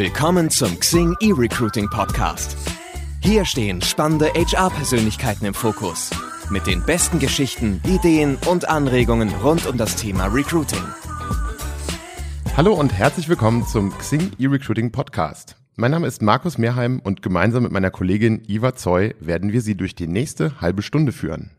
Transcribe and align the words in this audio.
Willkommen 0.00 0.48
zum 0.48 0.80
Xing 0.80 1.14
E-Recruiting 1.20 1.90
Podcast. 1.90 2.56
Hier 3.22 3.44
stehen 3.44 3.82
spannende 3.82 4.30
HR-Persönlichkeiten 4.32 5.44
im 5.44 5.52
Fokus. 5.52 6.08
Mit 6.48 6.66
den 6.66 6.82
besten 6.82 7.18
Geschichten, 7.18 7.82
Ideen 7.86 8.38
und 8.46 8.66
Anregungen 8.66 9.28
rund 9.28 9.66
um 9.66 9.76
das 9.76 9.96
Thema 9.96 10.28
Recruiting. 10.28 10.82
Hallo 12.56 12.72
und 12.72 12.94
herzlich 12.94 13.28
willkommen 13.28 13.66
zum 13.66 13.92
Xing 13.98 14.32
E-Recruiting 14.38 14.90
Podcast. 14.90 15.56
Mein 15.76 15.90
Name 15.90 16.06
ist 16.06 16.22
Markus 16.22 16.56
Mehrheim 16.56 17.00
und 17.04 17.20
gemeinsam 17.20 17.64
mit 17.64 17.72
meiner 17.72 17.90
Kollegin 17.90 18.40
Iva 18.48 18.74
Zoy 18.74 19.14
werden 19.20 19.52
wir 19.52 19.60
Sie 19.60 19.74
durch 19.74 19.94
die 19.94 20.06
nächste 20.06 20.62
halbe 20.62 20.80
Stunde 20.80 21.12
führen. 21.12 21.50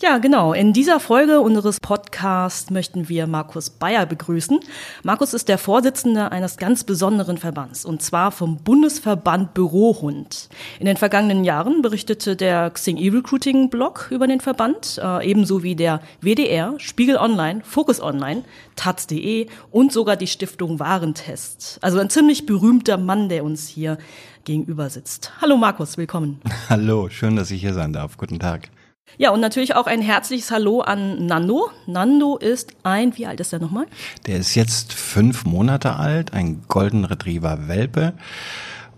Ja, 0.00 0.18
genau. 0.18 0.52
In 0.52 0.72
dieser 0.72 1.00
Folge 1.00 1.40
unseres 1.40 1.80
Podcasts 1.80 2.70
möchten 2.70 3.08
wir 3.08 3.26
Markus 3.26 3.68
Bayer 3.68 4.06
begrüßen. 4.06 4.60
Markus 5.02 5.34
ist 5.34 5.48
der 5.48 5.58
Vorsitzende 5.58 6.30
eines 6.30 6.56
ganz 6.56 6.84
besonderen 6.84 7.36
Verbands, 7.36 7.84
und 7.84 8.00
zwar 8.00 8.30
vom 8.30 8.58
Bundesverband 8.58 9.54
Bürohund. 9.54 10.50
In 10.78 10.86
den 10.86 10.96
vergangenen 10.96 11.42
Jahren 11.42 11.82
berichtete 11.82 12.36
der 12.36 12.70
Xing 12.70 12.96
E-Recruiting 12.96 13.70
Blog 13.70 14.06
über 14.12 14.28
den 14.28 14.38
Verband, 14.38 15.00
äh, 15.02 15.28
ebenso 15.28 15.64
wie 15.64 15.74
der 15.74 16.00
WDR, 16.20 16.74
Spiegel 16.78 17.16
Online, 17.16 17.62
Focus 17.64 18.00
Online, 18.00 18.44
taz.de 18.76 19.48
und 19.72 19.92
sogar 19.92 20.14
die 20.14 20.28
Stiftung 20.28 20.78
Warentest. 20.78 21.80
Also 21.82 21.98
ein 21.98 22.08
ziemlich 22.08 22.46
berühmter 22.46 22.98
Mann, 22.98 23.28
der 23.28 23.42
uns 23.42 23.66
hier 23.66 23.98
gegenüber 24.44 24.90
sitzt. 24.90 25.32
Hallo 25.42 25.56
Markus, 25.56 25.98
willkommen. 25.98 26.40
Hallo, 26.68 27.08
schön, 27.08 27.34
dass 27.34 27.50
ich 27.50 27.60
hier 27.60 27.74
sein 27.74 27.92
darf. 27.92 28.16
Guten 28.16 28.38
Tag. 28.38 28.70
Ja, 29.16 29.30
und 29.30 29.40
natürlich 29.40 29.74
auch 29.74 29.86
ein 29.86 30.02
herzliches 30.02 30.50
Hallo 30.50 30.80
an 30.80 31.26
Nando. 31.26 31.70
Nando 31.86 32.36
ist 32.36 32.72
ein, 32.82 33.16
wie 33.16 33.26
alt 33.26 33.40
ist 33.40 33.52
er 33.52 33.58
nochmal? 33.58 33.86
Der 34.26 34.36
ist 34.38 34.54
jetzt 34.54 34.92
fünf 34.92 35.44
Monate 35.44 35.96
alt, 35.96 36.32
ein 36.32 36.62
Golden 36.68 37.04
Retriever 37.04 37.68
Welpe 37.68 38.12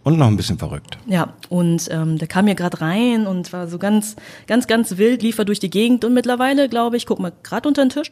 und 0.02 0.18
noch 0.18 0.26
ein 0.26 0.36
bisschen 0.36 0.58
verrückt. 0.58 0.98
Ja, 1.06 1.34
und 1.48 1.88
ähm, 1.90 2.18
der 2.18 2.28
kam 2.28 2.46
hier 2.46 2.54
gerade 2.54 2.80
rein 2.80 3.26
und 3.26 3.52
war 3.52 3.68
so 3.68 3.78
ganz, 3.78 4.16
ganz, 4.46 4.66
ganz 4.66 4.96
wild, 4.96 5.22
lief 5.22 5.38
er 5.38 5.44
durch 5.44 5.60
die 5.60 5.70
Gegend 5.70 6.04
und 6.04 6.12
mittlerweile, 6.12 6.68
glaube 6.68 6.96
ich, 6.96 7.06
guck 7.06 7.18
mal, 7.18 7.32
gerade 7.42 7.68
unter 7.68 7.84
den 7.84 7.90
Tisch. 7.90 8.10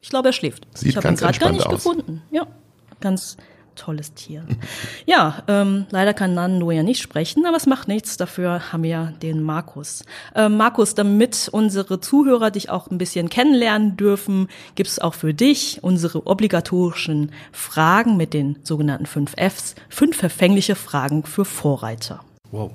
Ich 0.00 0.10
glaube, 0.10 0.28
er 0.28 0.32
schläft. 0.32 0.66
Sieht 0.74 0.90
ich 0.90 0.96
habe 0.96 1.08
ihn 1.08 1.16
gerade 1.16 1.38
gar 1.38 1.52
nicht 1.52 1.66
aus. 1.66 1.84
gefunden. 1.84 2.22
Ja, 2.30 2.46
ganz 3.00 3.36
tolles 3.74 4.14
Tier. 4.14 4.44
Ja, 5.06 5.42
ähm, 5.48 5.86
leider 5.90 6.14
kann 6.14 6.34
Nando 6.34 6.70
ja 6.70 6.82
nicht 6.82 7.02
sprechen, 7.02 7.46
aber 7.46 7.56
es 7.56 7.66
macht 7.66 7.88
nichts. 7.88 8.16
Dafür 8.16 8.72
haben 8.72 8.82
wir 8.82 9.12
den 9.22 9.42
Markus. 9.42 10.04
Ähm, 10.34 10.56
Markus, 10.56 10.94
damit 10.94 11.48
unsere 11.52 12.00
Zuhörer 12.00 12.50
dich 12.50 12.70
auch 12.70 12.90
ein 12.90 12.98
bisschen 12.98 13.28
kennenlernen 13.28 13.96
dürfen, 13.96 14.48
gibt 14.74 14.88
es 14.88 14.98
auch 14.98 15.14
für 15.14 15.34
dich 15.34 15.80
unsere 15.82 16.26
obligatorischen 16.26 17.32
Fragen 17.52 18.16
mit 18.16 18.34
den 18.34 18.56
sogenannten 18.62 19.06
fünf 19.06 19.34
Fs. 19.36 19.74
Fünf 19.88 20.16
verfängliche 20.16 20.74
Fragen 20.74 21.24
für 21.24 21.44
Vorreiter. 21.44 22.20
Wow. 22.50 22.72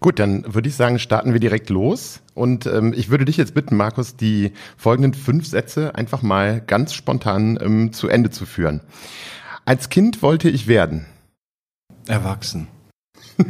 Gut, 0.00 0.18
dann 0.18 0.54
würde 0.54 0.68
ich 0.68 0.76
sagen, 0.76 0.98
starten 0.98 1.32
wir 1.32 1.40
direkt 1.40 1.70
los. 1.70 2.20
Und 2.34 2.66
ähm, 2.66 2.92
ich 2.96 3.10
würde 3.10 3.24
dich 3.24 3.36
jetzt 3.36 3.54
bitten, 3.54 3.76
Markus, 3.76 4.16
die 4.16 4.52
folgenden 4.76 5.14
fünf 5.14 5.46
Sätze 5.46 5.94
einfach 5.94 6.22
mal 6.22 6.60
ganz 6.60 6.94
spontan 6.94 7.58
ähm, 7.60 7.92
zu 7.92 8.08
Ende 8.08 8.30
zu 8.30 8.46
führen. 8.46 8.80
Als 9.64 9.88
Kind 9.90 10.22
wollte 10.22 10.48
ich 10.48 10.66
werden. 10.66 11.06
Erwachsen. 12.08 12.66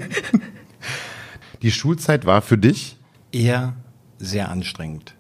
Die 1.62 1.72
Schulzeit 1.72 2.26
war 2.26 2.42
für 2.42 2.58
dich? 2.58 2.96
Eher 3.32 3.74
sehr 4.18 4.50
anstrengend. 4.50 5.14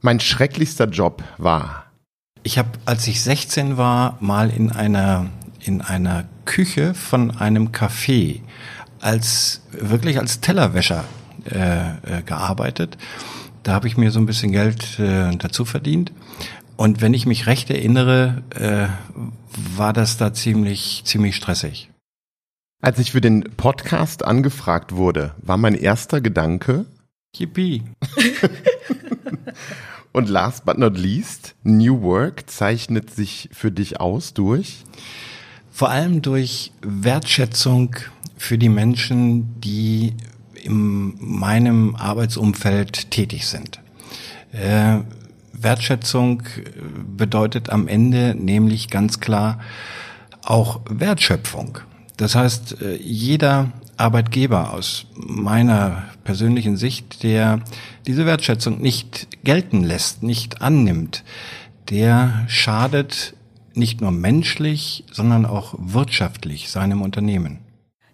Mein 0.00 0.20
schrecklichster 0.20 0.86
Job 0.86 1.24
war? 1.38 1.86
Ich 2.44 2.56
habe, 2.58 2.70
als 2.84 3.06
ich 3.08 3.22
16 3.22 3.76
war, 3.76 4.16
mal 4.20 4.50
in 4.50 4.70
einer 4.70 5.30
in 5.60 5.80
einer 5.80 6.24
Küche 6.44 6.92
von 6.92 7.30
einem 7.30 7.68
Café 7.68 8.42
als 9.00 9.62
wirklich 9.70 10.18
als 10.18 10.40
Tellerwäscher 10.40 11.04
äh, 11.50 12.18
äh, 12.18 12.22
gearbeitet. 12.24 12.98
Da 13.62 13.72
habe 13.72 13.88
ich 13.88 13.96
mir 13.96 14.10
so 14.10 14.20
ein 14.20 14.26
bisschen 14.26 14.52
Geld 14.52 14.98
äh, 14.98 15.34
dazu 15.36 15.64
verdient 15.64 16.12
und 16.76 17.00
wenn 17.00 17.14
ich 17.14 17.26
mich 17.26 17.46
recht 17.46 17.70
erinnere, 17.70 18.42
äh, 18.50 18.88
war 19.76 19.92
das 19.92 20.16
da 20.16 20.32
ziemlich, 20.32 21.02
ziemlich 21.04 21.36
stressig. 21.36 21.90
Als 22.82 22.98
ich 22.98 23.12
für 23.12 23.20
den 23.20 23.44
Podcast 23.56 24.24
angefragt 24.24 24.94
wurde, 24.94 25.34
war 25.38 25.56
mein 25.56 25.74
erster 25.74 26.20
Gedanke. 26.20 26.86
Yippie. 27.34 27.82
Und 30.12 30.28
last 30.28 30.64
but 30.64 30.78
not 30.78 30.96
least, 30.96 31.56
New 31.64 32.02
Work 32.02 32.48
zeichnet 32.48 33.10
sich 33.10 33.48
für 33.52 33.72
dich 33.72 34.00
aus 34.00 34.32
durch? 34.32 34.84
Vor 35.72 35.90
allem 35.90 36.22
durch 36.22 36.72
Wertschätzung 36.82 37.96
für 38.36 38.56
die 38.56 38.68
Menschen, 38.68 39.60
die 39.60 40.14
in 40.62 41.16
meinem 41.18 41.96
Arbeitsumfeld 41.96 43.10
tätig 43.10 43.46
sind. 43.46 43.80
Äh, 44.52 45.00
Wertschätzung 45.64 46.42
bedeutet 47.16 47.70
am 47.70 47.88
Ende 47.88 48.34
nämlich 48.38 48.90
ganz 48.90 49.20
klar 49.20 49.58
auch 50.44 50.80
Wertschöpfung. 50.88 51.78
Das 52.16 52.34
heißt, 52.34 52.80
äh, 52.82 52.96
jeder 52.96 53.72
Arbeitgeber 53.96 54.72
aus 54.72 55.06
meiner 55.14 56.04
persönlichen 56.24 56.76
Sicht, 56.76 57.22
der 57.22 57.60
diese 58.06 58.26
Wertschätzung 58.26 58.80
nicht 58.80 59.28
gelten 59.44 59.84
lässt, 59.84 60.22
nicht 60.22 60.62
annimmt, 60.62 61.24
der 61.90 62.44
schadet 62.48 63.34
nicht 63.74 64.00
nur 64.00 64.10
menschlich, 64.10 65.04
sondern 65.10 65.46
auch 65.46 65.74
wirtschaftlich 65.78 66.70
seinem 66.70 67.02
Unternehmen. 67.02 67.58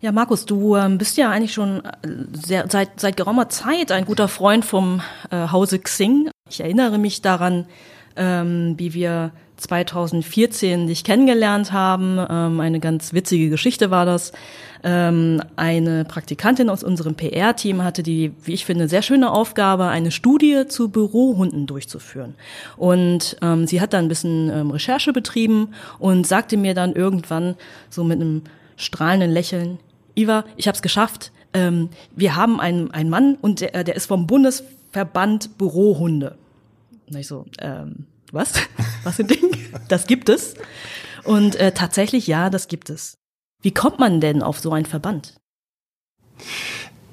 Ja, 0.02 0.12
Markus, 0.12 0.46
du 0.46 0.76
ähm, 0.76 0.96
bist 0.96 1.18
ja 1.18 1.30
eigentlich 1.30 1.52
schon 1.52 1.84
äh, 1.84 1.90
sehr, 2.32 2.64
seit, 2.70 2.98
seit 2.98 3.18
geraumer 3.18 3.50
Zeit 3.50 3.92
ein 3.92 4.06
guter 4.06 4.28
Freund 4.28 4.64
vom 4.64 5.02
äh, 5.30 5.48
Hause 5.48 5.78
Xing. 5.78 6.30
Ich 6.50 6.60
erinnere 6.60 6.98
mich 6.98 7.22
daran, 7.22 7.66
ähm, 8.16 8.74
wie 8.76 8.92
wir 8.92 9.32
2014 9.60 10.86
dich 10.86 11.04
kennengelernt 11.04 11.72
haben. 11.72 12.18
Ähm, 12.28 12.60
eine 12.60 12.80
ganz 12.80 13.12
witzige 13.12 13.50
Geschichte 13.50 13.90
war 13.90 14.06
das. 14.06 14.32
Ähm, 14.82 15.42
eine 15.56 16.04
Praktikantin 16.04 16.70
aus 16.70 16.82
unserem 16.82 17.14
PR-Team 17.14 17.84
hatte 17.84 18.02
die, 18.02 18.32
wie 18.42 18.54
ich 18.54 18.64
finde, 18.64 18.88
sehr 18.88 19.02
schöne 19.02 19.30
Aufgabe, 19.30 19.86
eine 19.86 20.10
Studie 20.10 20.66
zu 20.66 20.88
Bürohunden 20.88 21.66
durchzuführen. 21.66 22.34
Und 22.76 23.36
ähm, 23.42 23.66
sie 23.66 23.80
hat 23.80 23.92
dann 23.92 24.06
ein 24.06 24.08
bisschen 24.08 24.50
ähm, 24.50 24.70
Recherche 24.70 25.12
betrieben 25.12 25.74
und 25.98 26.26
sagte 26.26 26.56
mir 26.56 26.74
dann 26.74 26.94
irgendwann 26.94 27.56
so 27.90 28.02
mit 28.02 28.20
einem 28.20 28.42
strahlenden 28.76 29.30
Lächeln, 29.30 29.78
Iva, 30.14 30.44
ich 30.56 30.66
habe 30.66 30.74
es 30.74 30.82
geschafft. 30.82 31.32
Ähm, 31.52 31.90
wir 32.16 32.34
haben 32.36 32.60
einen, 32.60 32.90
einen 32.92 33.10
Mann 33.10 33.36
und 33.40 33.60
der, 33.60 33.84
der 33.84 33.94
ist 33.94 34.06
vom 34.06 34.26
Bundesverband 34.26 35.58
Bürohunde. 35.58 36.36
Und 37.10 37.16
ich 37.16 37.26
so, 37.26 37.46
ähm, 37.58 38.06
was? 38.32 38.52
Was 39.04 39.16
für 39.16 39.24
ein 39.24 39.28
Ding? 39.28 39.56
Das 39.88 40.06
gibt 40.06 40.28
es. 40.28 40.54
Und 41.24 41.56
äh, 41.56 41.72
tatsächlich, 41.72 42.26
ja, 42.26 42.50
das 42.50 42.68
gibt 42.68 42.90
es. 42.90 43.18
Wie 43.62 43.72
kommt 43.72 43.98
man 43.98 44.20
denn 44.20 44.42
auf 44.42 44.58
so 44.60 44.72
einen 44.72 44.86
Verband? 44.86 45.34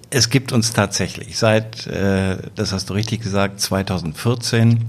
Es 0.09 0.29
gibt 0.29 0.53
uns 0.53 0.71
tatsächlich 0.71 1.37
seit, 1.37 1.87
äh, 1.87 2.37
das 2.55 2.71
hast 2.71 2.89
du 2.89 2.93
richtig 2.93 3.21
gesagt, 3.21 3.59
2014. 3.59 4.85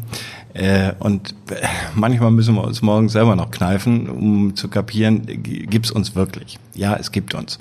Äh, 0.54 0.92
und 0.98 1.34
äh, 1.50 1.66
manchmal 1.94 2.30
müssen 2.30 2.54
wir 2.54 2.64
uns 2.64 2.82
morgens 2.82 3.12
selber 3.12 3.34
noch 3.34 3.50
kneifen, 3.50 4.08
um 4.08 4.54
zu 4.54 4.68
kapieren, 4.68 5.24
gibt's 5.42 5.90
uns 5.90 6.14
wirklich. 6.14 6.58
Ja, 6.74 6.94
es 6.96 7.10
gibt 7.10 7.34
uns. 7.34 7.58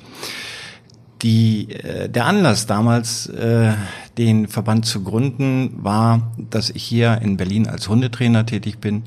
Die, 1.22 1.72
äh, 1.72 2.09
der 2.09 2.25
Anlass 2.25 2.67
damals, 2.67 3.28
äh, 3.28 3.73
den 4.17 4.47
Verband 4.47 4.85
zu 4.85 5.03
gründen, 5.03 5.83
war, 5.83 6.31
dass 6.38 6.69
ich 6.69 6.83
hier 6.83 7.19
in 7.22 7.38
Berlin 7.38 7.67
als 7.67 7.90
Hundetrainer 7.90 8.46
tätig 8.46 8.79
bin 8.79 9.03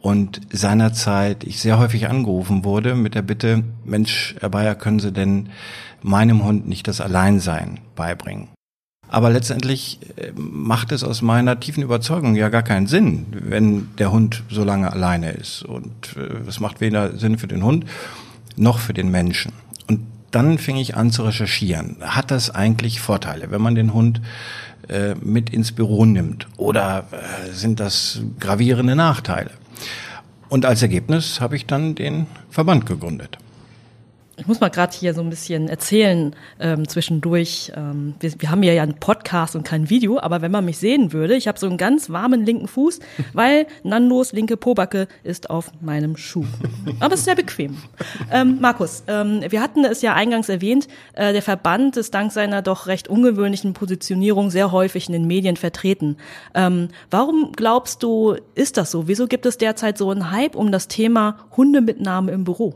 und 0.00 0.40
seinerzeit 0.52 1.44
ich 1.44 1.60
sehr 1.60 1.78
häufig 1.78 2.08
angerufen 2.08 2.64
wurde 2.64 2.94
mit 2.94 3.14
der 3.14 3.22
Bitte, 3.22 3.64
Mensch, 3.84 4.36
Herr 4.40 4.50
Bayer, 4.50 4.74
können 4.74 5.00
Sie 5.00 5.12
denn 5.12 5.48
meinem 6.02 6.44
Hund 6.44 6.68
nicht 6.68 6.86
das 6.86 7.00
Alleinsein 7.00 7.80
beibringen? 7.94 8.48
Aber 9.08 9.30
letztendlich 9.30 10.00
äh, 10.16 10.32
macht 10.36 10.92
es 10.92 11.04
aus 11.04 11.22
meiner 11.22 11.60
tiefen 11.60 11.82
Überzeugung 11.82 12.34
ja 12.34 12.48
gar 12.48 12.62
keinen 12.62 12.86
Sinn, 12.86 13.26
wenn 13.30 13.88
der 13.98 14.10
Hund 14.10 14.42
so 14.48 14.64
lange 14.64 14.92
alleine 14.92 15.30
ist. 15.30 15.62
Und 15.62 16.16
äh, 16.16 16.48
es 16.48 16.60
macht 16.60 16.80
weder 16.80 17.16
Sinn 17.16 17.38
für 17.38 17.46
den 17.46 17.62
Hund 17.62 17.84
noch 18.56 18.78
für 18.78 18.94
den 18.94 19.10
Menschen. 19.10 19.52
Dann 20.36 20.58
fing 20.58 20.76
ich 20.76 20.94
an 20.98 21.10
zu 21.10 21.22
recherchieren. 21.22 21.96
Hat 22.02 22.30
das 22.30 22.50
eigentlich 22.50 23.00
Vorteile, 23.00 23.50
wenn 23.50 23.62
man 23.62 23.74
den 23.74 23.94
Hund 23.94 24.20
äh, 24.86 25.14
mit 25.14 25.48
ins 25.48 25.72
Büro 25.72 26.04
nimmt? 26.04 26.46
Oder 26.58 27.06
äh, 27.10 27.52
sind 27.52 27.80
das 27.80 28.20
gravierende 28.38 28.96
Nachteile? 28.96 29.50
Und 30.50 30.66
als 30.66 30.82
Ergebnis 30.82 31.40
habe 31.40 31.56
ich 31.56 31.64
dann 31.64 31.94
den 31.94 32.26
Verband 32.50 32.84
gegründet. 32.84 33.38
Ich 34.38 34.46
muss 34.46 34.60
mal 34.60 34.68
gerade 34.68 34.94
hier 34.94 35.14
so 35.14 35.22
ein 35.22 35.30
bisschen 35.30 35.68
erzählen 35.68 36.36
ähm, 36.60 36.86
zwischendurch. 36.86 37.72
Ähm, 37.74 38.14
wir, 38.20 38.32
wir 38.38 38.50
haben 38.50 38.62
ja 38.62 38.72
ja 38.72 38.82
einen 38.82 39.00
Podcast 39.00 39.56
und 39.56 39.64
kein 39.64 39.88
Video, 39.88 40.18
aber 40.20 40.42
wenn 40.42 40.50
man 40.50 40.64
mich 40.64 40.76
sehen 40.76 41.12
würde, 41.12 41.36
ich 41.36 41.48
habe 41.48 41.58
so 41.58 41.66
einen 41.66 41.78
ganz 41.78 42.10
warmen 42.10 42.44
linken 42.44 42.68
Fuß, 42.68 43.00
weil 43.32 43.66
Nandos 43.82 44.32
linke 44.32 44.56
Pobacke 44.56 45.08
ist 45.24 45.48
auf 45.48 45.72
meinem 45.80 46.16
Schuh. 46.16 46.44
Aber 47.00 47.14
es 47.14 47.20
ist 47.20 47.24
sehr 47.24 47.34
bequem. 47.34 47.78
Ähm, 48.30 48.58
Markus, 48.60 49.04
ähm, 49.08 49.42
wir 49.48 49.62
hatten 49.62 49.84
es 49.84 50.02
ja 50.02 50.14
eingangs 50.14 50.50
erwähnt, 50.50 50.86
äh, 51.14 51.32
der 51.32 51.42
Verband 51.42 51.96
ist 51.96 52.12
dank 52.12 52.30
seiner 52.30 52.60
doch 52.60 52.86
recht 52.86 53.08
ungewöhnlichen 53.08 53.72
Positionierung 53.72 54.50
sehr 54.50 54.70
häufig 54.70 55.06
in 55.06 55.14
den 55.14 55.26
Medien 55.26 55.56
vertreten. 55.56 56.18
Ähm, 56.54 56.88
warum 57.10 57.52
glaubst 57.52 58.02
du, 58.02 58.36
ist 58.54 58.76
das 58.76 58.90
so? 58.90 59.08
Wieso 59.08 59.26
gibt 59.26 59.46
es 59.46 59.56
derzeit 59.56 59.96
so 59.96 60.10
einen 60.10 60.30
Hype 60.30 60.56
um 60.56 60.72
das 60.72 60.88
Thema 60.88 61.38
Hundemitnahme 61.56 62.32
im 62.32 62.44
Büro? 62.44 62.74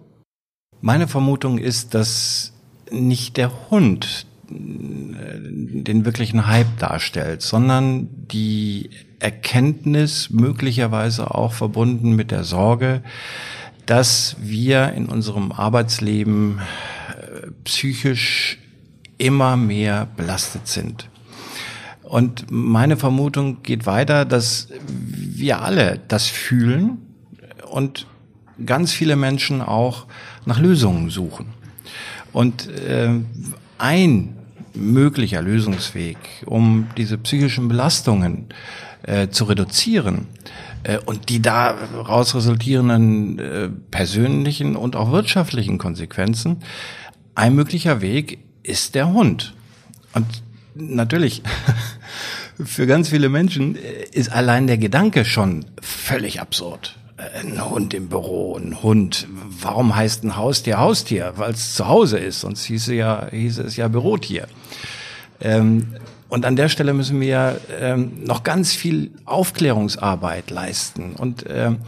Meine 0.82 1.09
Vermutung 1.09 1.59
ist, 1.59 1.94
dass 1.94 2.53
nicht 2.91 3.37
der 3.37 3.71
Hund 3.71 4.27
äh, 4.49 4.55
den 4.55 6.05
wirklichen 6.05 6.47
Hype 6.47 6.79
darstellt, 6.79 7.43
sondern 7.43 8.09
die 8.29 8.91
Erkenntnis 9.19 10.31
möglicherweise 10.31 11.35
auch 11.35 11.53
verbunden 11.53 12.17
mit 12.17 12.31
der 12.31 12.44
Sorge, 12.44 13.03
dass 13.85 14.37
wir 14.41 14.93
in 14.93 15.06
unserem 15.06 15.53
Arbeitsleben 15.53 16.59
äh, 16.59 17.50
psychisch 17.65 18.59
immer 19.19 19.56
mehr 19.56 20.09
belastet 20.17 20.67
sind. 20.67 21.11
Und 22.03 22.47
meine 22.50 22.97
Vermutung 22.97 23.62
geht 23.62 23.87
weiter, 23.87 24.25
dass 24.25 24.69
wir 24.88 25.61
alle 25.61 26.00
das 26.09 26.26
fühlen 26.26 26.99
und 27.71 28.06
ganz 28.65 28.93
viele 28.93 29.17
Menschen 29.17 29.62
auch 29.62 30.07
nach 30.47 30.59
Lösungen 30.59 31.11
suchen. 31.11 31.47
Und 32.33 32.69
äh, 32.69 33.11
ein 33.79 34.37
möglicher 34.75 35.43
Lösungsweg, 35.43 36.17
um 36.47 36.89
diese 36.97 37.19
psychischen 37.19 37.69
Belastungen 37.69 38.47
äh, 39.03 39.29
zu 39.29 39.45
reduzieren 39.45 40.29
äh, 40.85 40.99
und 40.99 41.29
die 41.29 41.43
daraus 41.43 42.35
resultierenden 42.35 43.39
äh, 43.39 43.69
persönlichen 43.91 44.77
und 44.77 44.97
auch 44.97 45.11
wirtschaftlichen 45.11 45.79
Konsequenzen, 45.79 46.59
ein 47.35 47.55
möglicher 47.55 48.01
Weg 48.01 48.39
ist 48.62 48.95
der 48.95 49.09
Hund. 49.12 49.55
Und 50.15 50.27
natürlich, 50.75 51.43
für 52.65 52.87
ganz 52.87 53.09
viele 53.09 53.29
Menschen 53.29 53.77
äh, 53.77 54.05
ist 54.12 54.31
allein 54.31 54.67
der 54.67 54.79
Gedanke 54.79 55.25
schon 55.25 55.65
völlig 55.81 56.41
absurd 56.41 57.00
ein 57.34 57.70
Hund 57.70 57.94
im 57.94 58.08
Büro, 58.08 58.56
ein 58.56 58.82
Hund. 58.82 59.26
Warum 59.61 59.94
heißt 59.94 60.25
ein 60.25 60.37
Haustier 60.37 60.78
Haustier? 60.78 61.34
Weil 61.37 61.52
es 61.52 61.75
zu 61.75 61.87
Hause 61.87 62.19
ist, 62.19 62.40
sonst 62.40 62.64
hieße, 62.64 62.94
ja, 62.94 63.28
hieße 63.31 63.62
es 63.62 63.76
ja 63.76 63.88
Bürotier. 63.88 64.46
Ähm, 65.40 65.94
und 66.28 66.46
an 66.46 66.55
der 66.55 66.69
Stelle 66.69 66.94
müssen 66.94 67.20
wir 67.20 67.61
ähm, 67.81 68.25
noch 68.25 68.44
ganz 68.44 68.72
viel 68.72 69.11
Aufklärungsarbeit 69.25 70.50
leisten 70.50 71.14
und 71.17 71.44
ähm, 71.49 71.78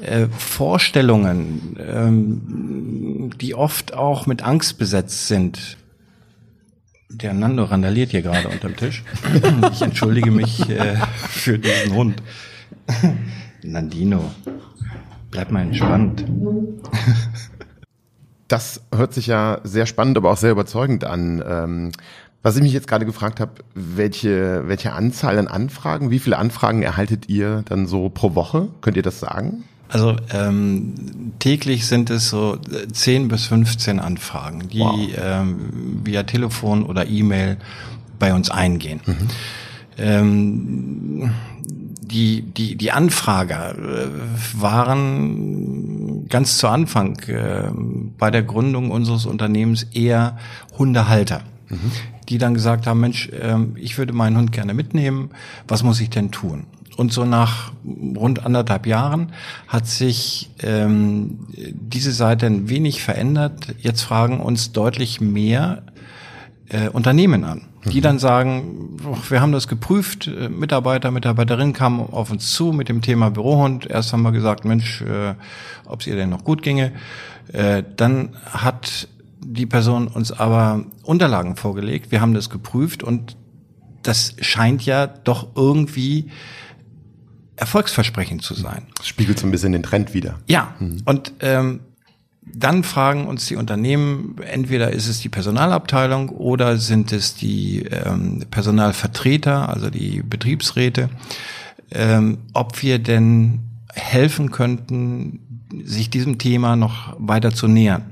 äh, 0.00 0.28
Vorstellungen, 0.28 1.76
ähm, 1.78 3.30
die 3.40 3.54
oft 3.54 3.94
auch 3.94 4.26
mit 4.26 4.42
Angst 4.42 4.78
besetzt 4.78 5.26
sind. 5.26 5.76
Der 7.08 7.34
Nando 7.34 7.64
randaliert 7.64 8.12
hier 8.12 8.22
gerade 8.22 8.48
unterm 8.48 8.76
Tisch. 8.76 9.02
Ich 9.72 9.82
entschuldige 9.82 10.30
mich 10.30 10.68
äh, 10.70 10.94
für 11.28 11.58
diesen 11.58 11.92
Hund. 11.92 12.22
Nandino. 13.62 14.30
Bleib 15.30 15.50
mal 15.50 15.62
entspannt. 15.62 16.24
Das 18.48 18.82
hört 18.92 19.14
sich 19.14 19.28
ja 19.28 19.60
sehr 19.62 19.86
spannend, 19.86 20.16
aber 20.16 20.32
auch 20.32 20.36
sehr 20.36 20.50
überzeugend 20.50 21.04
an. 21.04 21.40
Ähm, 21.46 21.92
was 22.42 22.56
ich 22.56 22.62
mich 22.62 22.72
jetzt 22.72 22.88
gerade 22.88 23.06
gefragt 23.06 23.38
habe, 23.38 23.52
welche, 23.74 24.66
welche 24.66 24.92
Anzahl 24.92 25.38
an 25.38 25.46
Anfragen, 25.46 26.10
wie 26.10 26.18
viele 26.18 26.36
Anfragen 26.36 26.82
erhaltet 26.82 27.28
ihr 27.28 27.62
dann 27.66 27.86
so 27.86 28.08
pro 28.08 28.34
Woche? 28.34 28.66
Könnt 28.80 28.96
ihr 28.96 29.04
das 29.04 29.20
sagen? 29.20 29.62
Also 29.88 30.16
ähm, 30.32 30.94
täglich 31.38 31.86
sind 31.86 32.10
es 32.10 32.28
so 32.28 32.56
10 32.92 33.28
bis 33.28 33.46
15 33.46 34.00
Anfragen, 34.00 34.68
die 34.68 34.80
wow. 34.80 34.98
ähm, 35.16 36.00
via 36.04 36.24
Telefon 36.24 36.84
oder 36.84 37.06
E-Mail 37.06 37.56
bei 38.18 38.34
uns 38.34 38.50
eingehen. 38.50 39.00
Mhm. 39.06 39.28
Ähm, 39.98 41.30
die, 42.10 42.42
die, 42.42 42.76
die 42.76 42.92
Anfrager 42.92 43.74
äh, 43.74 44.08
waren 44.54 46.28
ganz 46.28 46.58
zu 46.58 46.68
Anfang 46.68 47.18
äh, 47.28 47.70
bei 48.18 48.30
der 48.30 48.42
Gründung 48.42 48.90
unseres 48.90 49.26
Unternehmens 49.26 49.84
eher 49.84 50.36
Hundehalter. 50.76 51.42
Mhm. 51.68 51.92
Die 52.28 52.38
dann 52.38 52.54
gesagt 52.54 52.86
haben, 52.86 53.00
Mensch, 53.00 53.28
äh, 53.28 53.56
ich 53.76 53.98
würde 53.98 54.12
meinen 54.12 54.36
Hund 54.36 54.52
gerne 54.52 54.74
mitnehmen, 54.74 55.30
was 55.68 55.82
muss 55.82 56.00
ich 56.00 56.10
denn 56.10 56.30
tun? 56.30 56.66
Und 56.96 57.12
so 57.12 57.24
nach 57.24 57.72
rund 58.16 58.44
anderthalb 58.44 58.86
Jahren 58.86 59.32
hat 59.68 59.86
sich 59.86 60.50
ähm, 60.62 61.46
diese 61.56 62.12
Seite 62.12 62.46
ein 62.46 62.68
wenig 62.68 63.02
verändert. 63.02 63.74
Jetzt 63.78 64.02
fragen 64.02 64.40
uns 64.40 64.72
deutlich 64.72 65.20
mehr 65.20 65.82
äh, 66.70 66.88
Unternehmen 66.88 67.44
an 67.44 67.70
die 67.84 68.00
dann 68.00 68.18
sagen, 68.18 68.96
wir 69.28 69.40
haben 69.40 69.52
das 69.52 69.66
geprüft, 69.68 70.26
äh, 70.26 70.48
Mitarbeiter, 70.48 71.10
Mitarbeiterin 71.10 71.72
kamen 71.72 72.00
auf 72.00 72.30
uns 72.30 72.52
zu 72.52 72.72
mit 72.72 72.88
dem 72.88 73.00
Thema 73.00 73.30
Bürohund. 73.30 73.86
Erst 73.86 74.12
haben 74.12 74.22
wir 74.22 74.32
gesagt, 74.32 74.64
Mensch, 74.64 75.02
äh, 75.02 75.34
ob 75.86 76.00
es 76.00 76.06
ihr 76.06 76.16
denn 76.16 76.28
noch 76.28 76.44
gut 76.44 76.62
ginge. 76.62 76.92
Äh, 77.52 77.82
dann 77.96 78.36
hat 78.44 79.08
die 79.42 79.66
Person 79.66 80.08
uns 80.08 80.32
aber 80.32 80.84
Unterlagen 81.02 81.56
vorgelegt. 81.56 82.10
Wir 82.10 82.20
haben 82.20 82.34
das 82.34 82.50
geprüft 82.50 83.02
und 83.02 83.36
das 84.02 84.34
scheint 84.40 84.84
ja 84.84 85.06
doch 85.06 85.48
irgendwie 85.54 86.30
erfolgsversprechend 87.56 88.42
zu 88.42 88.54
sein. 88.54 88.86
Das 88.96 89.08
spiegelt 89.08 89.38
so 89.38 89.46
ein 89.46 89.50
bisschen 89.50 89.72
den 89.72 89.82
Trend 89.82 90.14
wieder. 90.14 90.38
Ja, 90.46 90.74
mhm. 90.78 91.02
und 91.04 91.32
ähm, 91.40 91.80
dann 92.54 92.84
fragen 92.84 93.26
uns 93.26 93.46
die 93.46 93.56
Unternehmen, 93.56 94.36
entweder 94.46 94.90
ist 94.90 95.08
es 95.08 95.20
die 95.20 95.28
Personalabteilung 95.28 96.30
oder 96.30 96.78
sind 96.78 97.12
es 97.12 97.34
die 97.34 97.82
ähm, 97.82 98.44
Personalvertreter, 98.50 99.68
also 99.68 99.90
die 99.90 100.22
Betriebsräte, 100.22 101.10
ähm, 101.90 102.38
ob 102.52 102.82
wir 102.82 102.98
denn 102.98 103.60
helfen 103.92 104.50
könnten, 104.50 105.40
sich 105.84 106.10
diesem 106.10 106.38
Thema 106.38 106.76
noch 106.76 107.16
weiter 107.18 107.52
zu 107.52 107.68
nähern. 107.68 108.04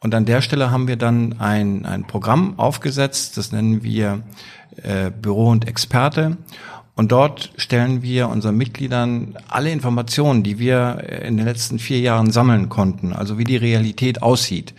Und 0.00 0.14
an 0.14 0.24
der 0.24 0.40
Stelle 0.40 0.70
haben 0.70 0.88
wir 0.88 0.96
dann 0.96 1.38
ein, 1.38 1.84
ein 1.84 2.06
Programm 2.06 2.58
aufgesetzt, 2.58 3.36
das 3.36 3.52
nennen 3.52 3.82
wir 3.82 4.22
äh, 4.82 5.10
Büro 5.10 5.50
und 5.50 5.68
Experte. 5.68 6.38
Und 6.94 7.12
dort 7.12 7.52
stellen 7.56 8.02
wir 8.02 8.28
unseren 8.28 8.56
Mitgliedern 8.56 9.36
alle 9.48 9.70
Informationen, 9.70 10.42
die 10.42 10.58
wir 10.58 11.22
in 11.22 11.36
den 11.36 11.46
letzten 11.46 11.78
vier 11.78 12.00
Jahren 12.00 12.30
sammeln 12.30 12.68
konnten, 12.68 13.12
also 13.12 13.38
wie 13.38 13.44
die 13.44 13.56
Realität 13.56 14.22
aussieht, 14.22 14.74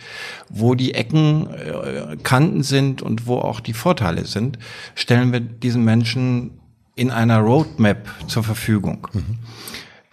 wo 0.48 0.74
die 0.74 0.94
Ecken, 0.94 1.48
äh, 1.50 2.16
Kanten 2.22 2.62
sind 2.62 3.02
und 3.02 3.26
wo 3.26 3.38
auch 3.38 3.60
die 3.60 3.72
Vorteile 3.72 4.24
sind, 4.24 4.58
stellen 4.94 5.32
wir 5.32 5.40
diesen 5.40 5.84
Menschen 5.84 6.52
in 6.94 7.10
einer 7.10 7.38
Roadmap 7.38 8.08
zur 8.28 8.44
Verfügung. 8.44 9.08
Mhm. 9.12 9.38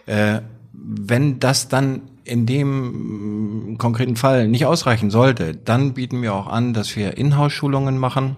Äh, 0.06 0.40
wenn 0.72 1.38
das 1.38 1.68
dann 1.68 2.02
in 2.24 2.46
dem 2.46 3.76
konkreten 3.78 4.16
Fall 4.16 4.48
nicht 4.48 4.66
ausreichen 4.66 5.10
sollte, 5.10 5.54
dann 5.54 5.94
bieten 5.94 6.22
wir 6.22 6.34
auch 6.34 6.46
an, 6.46 6.74
dass 6.74 6.96
wir 6.96 7.18
Inhouse-Schulungen 7.18 7.98
machen. 7.98 8.36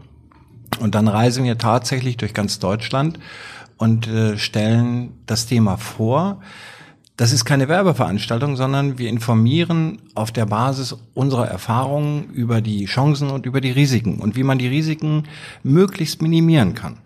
Und 0.81 0.95
dann 0.95 1.09
reisen 1.09 1.45
wir 1.45 1.59
tatsächlich 1.59 2.17
durch 2.17 2.35
ganz 2.35 2.59
Deutschland 2.59 3.19
und 3.83 4.07
äh, 4.07 4.39
stellen 4.39 5.11
das 5.27 5.47
Thema 5.47 5.77
vor. 5.77 6.41
Das 7.17 7.33
ist 7.33 7.45
keine 7.45 7.67
Werbeveranstaltung, 7.67 8.55
sondern 8.55 8.97
wir 8.97 9.11
informieren 9.11 9.99
auf 10.15 10.31
der 10.31 10.47
Basis 10.47 10.95
unserer 11.15 11.49
Erfahrungen 11.49 12.31
über 12.33 12.61
die 12.61 12.85
Chancen 12.85 13.29
und 13.29 13.45
über 13.45 13.61
die 13.61 13.73
Risiken 13.73 14.21
und 14.21 14.37
wie 14.37 14.45
man 14.45 14.59
die 14.59 14.69
Risiken 14.69 15.25
möglichst 15.65 16.23
minimieren 16.23 16.75
kann. 16.77 16.99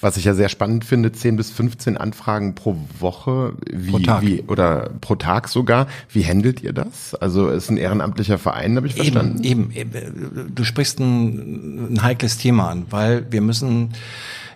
Was 0.00 0.16
ich 0.16 0.24
ja 0.24 0.34
sehr 0.34 0.48
spannend 0.48 0.84
finde, 0.84 1.12
10 1.12 1.36
bis 1.36 1.52
15 1.52 1.96
Anfragen 1.96 2.56
pro 2.56 2.76
Woche, 2.98 3.54
wie, 3.72 3.92
pro 3.92 3.98
Tag. 4.00 4.22
wie 4.22 4.42
oder 4.48 4.90
pro 5.00 5.14
Tag 5.14 5.48
sogar. 5.48 5.86
Wie 6.08 6.26
handelt 6.26 6.60
ihr 6.60 6.72
das? 6.72 7.14
Also 7.14 7.48
es 7.50 7.64
ist 7.64 7.70
ein 7.70 7.76
ehrenamtlicher 7.76 8.38
Verein, 8.38 8.76
habe 8.76 8.88
ich 8.88 8.96
verstanden. 8.96 9.44
Eben, 9.44 9.70
eben. 9.70 10.52
Du 10.52 10.64
sprichst 10.64 10.98
ein, 10.98 11.94
ein 11.94 12.02
heikles 12.02 12.36
Thema 12.36 12.68
an, 12.68 12.86
weil 12.90 13.30
wir 13.30 13.40
müssen 13.40 13.90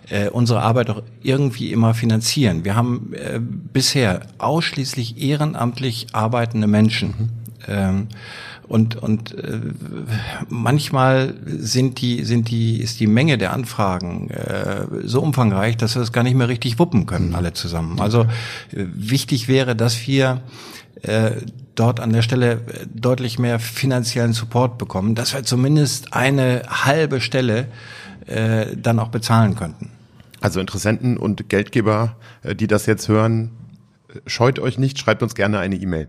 äh, 0.09 0.29
unsere 0.29 0.61
Arbeit 0.61 0.89
auch 0.89 1.03
irgendwie 1.21 1.71
immer 1.71 1.93
finanzieren. 1.93 2.65
Wir 2.65 2.75
haben 2.75 3.13
äh, 3.13 3.39
bisher 3.39 4.21
ausschließlich 4.37 5.21
ehrenamtlich 5.21 6.07
arbeitende 6.13 6.67
Menschen. 6.67 7.07
Mhm. 7.07 7.29
Ähm, 7.67 8.07
und 8.67 8.95
und 8.95 9.37
äh, 9.37 9.59
manchmal 10.47 11.33
sind 11.45 11.99
die 11.99 12.23
sind 12.23 12.49
die 12.49 12.79
ist 12.79 13.01
die 13.01 13.07
Menge 13.07 13.37
der 13.37 13.51
Anfragen 13.51 14.29
äh, 14.29 14.85
so 15.03 15.21
umfangreich, 15.21 15.75
dass 15.75 15.95
wir 15.95 15.99
das 15.99 16.13
gar 16.13 16.23
nicht 16.23 16.35
mehr 16.35 16.47
richtig 16.47 16.79
wuppen 16.79 17.05
können 17.05 17.35
alle 17.35 17.51
zusammen. 17.51 17.99
Also 17.99 18.21
äh, 18.21 18.27
wichtig 18.93 19.49
wäre, 19.49 19.75
dass 19.75 20.07
wir 20.07 20.41
äh, 21.01 21.31
dort 21.75 21.99
an 21.99 22.13
der 22.13 22.21
Stelle 22.21 22.51
äh, 22.53 22.59
deutlich 22.93 23.39
mehr 23.39 23.59
finanziellen 23.59 24.31
Support 24.31 24.77
bekommen, 24.77 25.15
dass 25.15 25.33
wir 25.33 25.43
zumindest 25.43 26.13
eine 26.13 26.63
halbe 26.69 27.19
Stelle 27.19 27.67
äh, 28.27 28.75
dann 28.75 28.99
auch 28.99 29.09
bezahlen 29.09 29.55
könnten. 29.55 29.89
Also 30.41 30.59
Interessenten 30.59 31.17
und 31.17 31.49
Geldgeber, 31.49 32.15
äh, 32.43 32.55
die 32.55 32.67
das 32.67 32.85
jetzt 32.85 33.07
hören, 33.07 33.51
scheut 34.25 34.59
euch 34.59 34.77
nicht, 34.77 34.99
schreibt 34.99 35.23
uns 35.23 35.35
gerne 35.35 35.59
eine 35.59 35.75
E-Mail. 35.75 36.07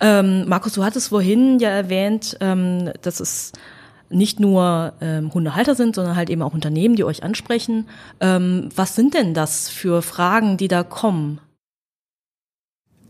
Ähm, 0.00 0.48
Markus, 0.48 0.72
du 0.74 0.84
hattest 0.84 1.08
vorhin 1.08 1.58
ja 1.58 1.68
erwähnt, 1.68 2.36
ähm, 2.40 2.90
dass 3.02 3.20
es 3.20 3.52
nicht 4.10 4.40
nur 4.40 4.92
ähm, 5.00 5.32
Hundehalter 5.32 5.74
sind, 5.74 5.94
sondern 5.94 6.16
halt 6.16 6.28
eben 6.28 6.42
auch 6.42 6.54
Unternehmen, 6.54 6.96
die 6.96 7.04
euch 7.04 7.22
ansprechen. 7.22 7.88
Ähm, 8.20 8.68
was 8.74 8.94
sind 8.94 9.14
denn 9.14 9.32
das 9.32 9.68
für 9.68 10.02
Fragen, 10.02 10.56
die 10.56 10.68
da 10.68 10.82
kommen? 10.82 11.40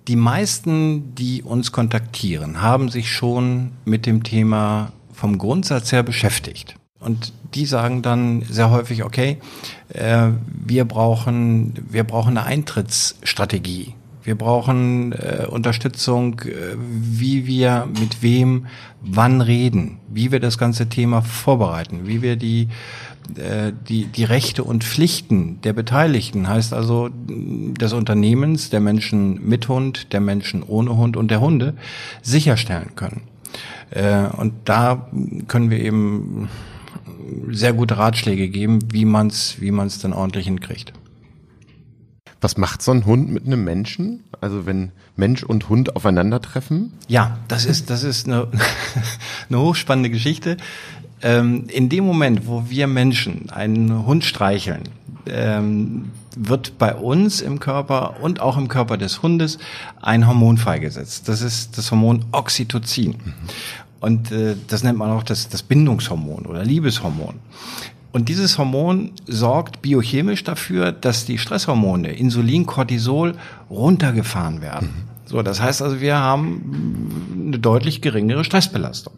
Die 0.09 0.17
meisten, 0.17 1.15
die 1.15 1.43
uns 1.43 1.73
kontaktieren, 1.73 2.61
haben 2.61 2.89
sich 2.89 3.11
schon 3.11 3.73
mit 3.85 4.07
dem 4.07 4.23
Thema 4.23 4.93
vom 5.13 5.39
Grundsatz 5.39 5.93
her 5.93 6.03
beschäftigt. 6.03 6.77
Und 7.05 7.33
die 7.55 7.67
sagen 7.67 8.03
dann 8.03 8.43
sehr 8.43 8.71
häufig, 8.71 9.05
okay, 9.05 9.39
äh, 9.89 10.29
wir 10.47 10.85
brauchen, 10.85 11.75
wir 11.91 12.05
brauchen 12.05 12.37
eine 12.37 12.47
Eintrittsstrategie. 12.47 13.95
Wir 14.25 14.37
brauchen 14.37 15.13
äh, 15.13 15.47
Unterstützung, 15.51 16.41
äh, 16.41 16.77
wie 16.79 17.47
wir 17.47 17.89
mit 17.99 18.23
wem 18.23 18.67
wann 19.01 19.41
reden, 19.41 19.99
wie 20.09 20.31
wir 20.31 20.39
das 20.39 20.59
ganze 20.59 20.89
Thema 20.89 21.23
vorbereiten, 21.23 22.07
wie 22.07 22.23
wir 22.23 22.37
die 22.37 22.69
äh, 23.37 23.73
die, 23.89 24.07
die 24.07 24.25
Rechte 24.25 24.65
und 24.65 24.85
Pflichten 24.85 25.61
der 25.63 25.73
Beteiligten, 25.73 26.49
heißt 26.49 26.73
also 26.73 27.09
des 27.09 27.93
Unternehmens, 27.93 28.71
der 28.71 28.81
Menschen 28.81 29.49
mit 29.49 29.69
Hund, 29.69 30.13
der 30.13 30.21
Menschen 30.21 30.63
ohne 30.63 30.97
Hund 30.97 31.17
und 31.17 31.31
der 31.31 31.41
Hunde, 31.41 31.75
sicherstellen 32.21 32.95
können. 32.97 33.23
Äh, 33.91 34.27
und 34.37 34.53
da 34.65 35.09
können 35.47 35.71
wir 35.71 35.81
eben 35.81 36.49
sehr 37.51 37.73
gute 37.73 37.99
Ratschläge 37.99 38.49
geben, 38.49 38.81
wie 38.93 39.05
man 39.05 39.29
es 39.29 39.61
wie 39.61 39.71
man's 39.71 39.99
dann 39.99 40.13
ordentlich 40.13 40.47
hinkriegt. 40.47 40.93
Was 42.41 42.57
macht 42.57 42.83
so 42.83 42.91
ein 42.91 43.07
Hund 43.07 43.31
mit 43.31 43.47
einem 43.47 43.63
Menschen? 43.63 44.25
Also 44.41 44.67
wenn 44.67 44.91
Mensch 45.15 45.45
und 45.45 45.69
Hund 45.69 45.95
aufeinandertreffen? 45.95 46.93
Ja, 47.07 47.39
das 47.47 47.65
ist, 47.65 47.89
das 47.89 48.03
ist 48.03 48.27
eine, 48.27 48.49
eine 49.49 49.61
hochspannende 49.61 50.11
Geschichte. 50.11 50.57
Ähm, 51.23 51.67
in 51.69 51.89
dem 51.89 52.05
Moment, 52.05 52.49
wo 52.49 52.65
wir 52.69 52.89
Menschen 52.89 53.49
einen 53.51 54.07
Hund 54.07 54.25
streicheln, 54.25 54.89
ähm, 55.27 56.11
wird 56.35 56.79
bei 56.79 56.97
uns 56.97 57.41
im 57.41 57.61
Körper 57.61 58.17
und 58.21 58.41
auch 58.41 58.57
im 58.57 58.67
Körper 58.67 58.97
des 58.97 59.23
Hundes 59.23 59.59
ein 60.01 60.27
Hormon 60.27 60.59
freigesetzt. 60.59 61.29
Das 61.29 61.43
ist 61.43 61.79
das 61.79 61.93
Hormon 61.93 62.25
Oxytocin. 62.33 63.11
Mhm. 63.13 63.33
Und 64.03 64.33
äh, 64.33 64.57
das 64.67 64.83
nennt 64.83 64.99
man 64.99 65.11
auch 65.13 65.23
das, 65.23 65.49
das 65.49 65.63
Bindungshormon 65.63 66.45
oder 66.47 66.65
Liebeshormon. 66.65 67.37
Und 68.11 68.29
dieses 68.29 68.59
Hormon 68.59 69.13
sorgt 69.27 69.81
biochemisch 69.81 70.43
dafür, 70.43 70.91
dass 70.91 71.25
die 71.25 71.39
Stresshormone 71.39 72.13
Insulin, 72.13 72.67
Cortisol 72.67 73.37
runtergefahren 73.71 74.61
werden. 74.61 74.89
Mhm. 74.89 75.29
So, 75.29 75.43
das 75.43 75.63
heißt 75.63 75.83
also, 75.83 76.01
wir 76.01 76.17
haben 76.17 77.47
eine 77.47 77.59
deutlich 77.61 78.03
geringere 78.03 78.45
Stressbelastung. 78.45 79.15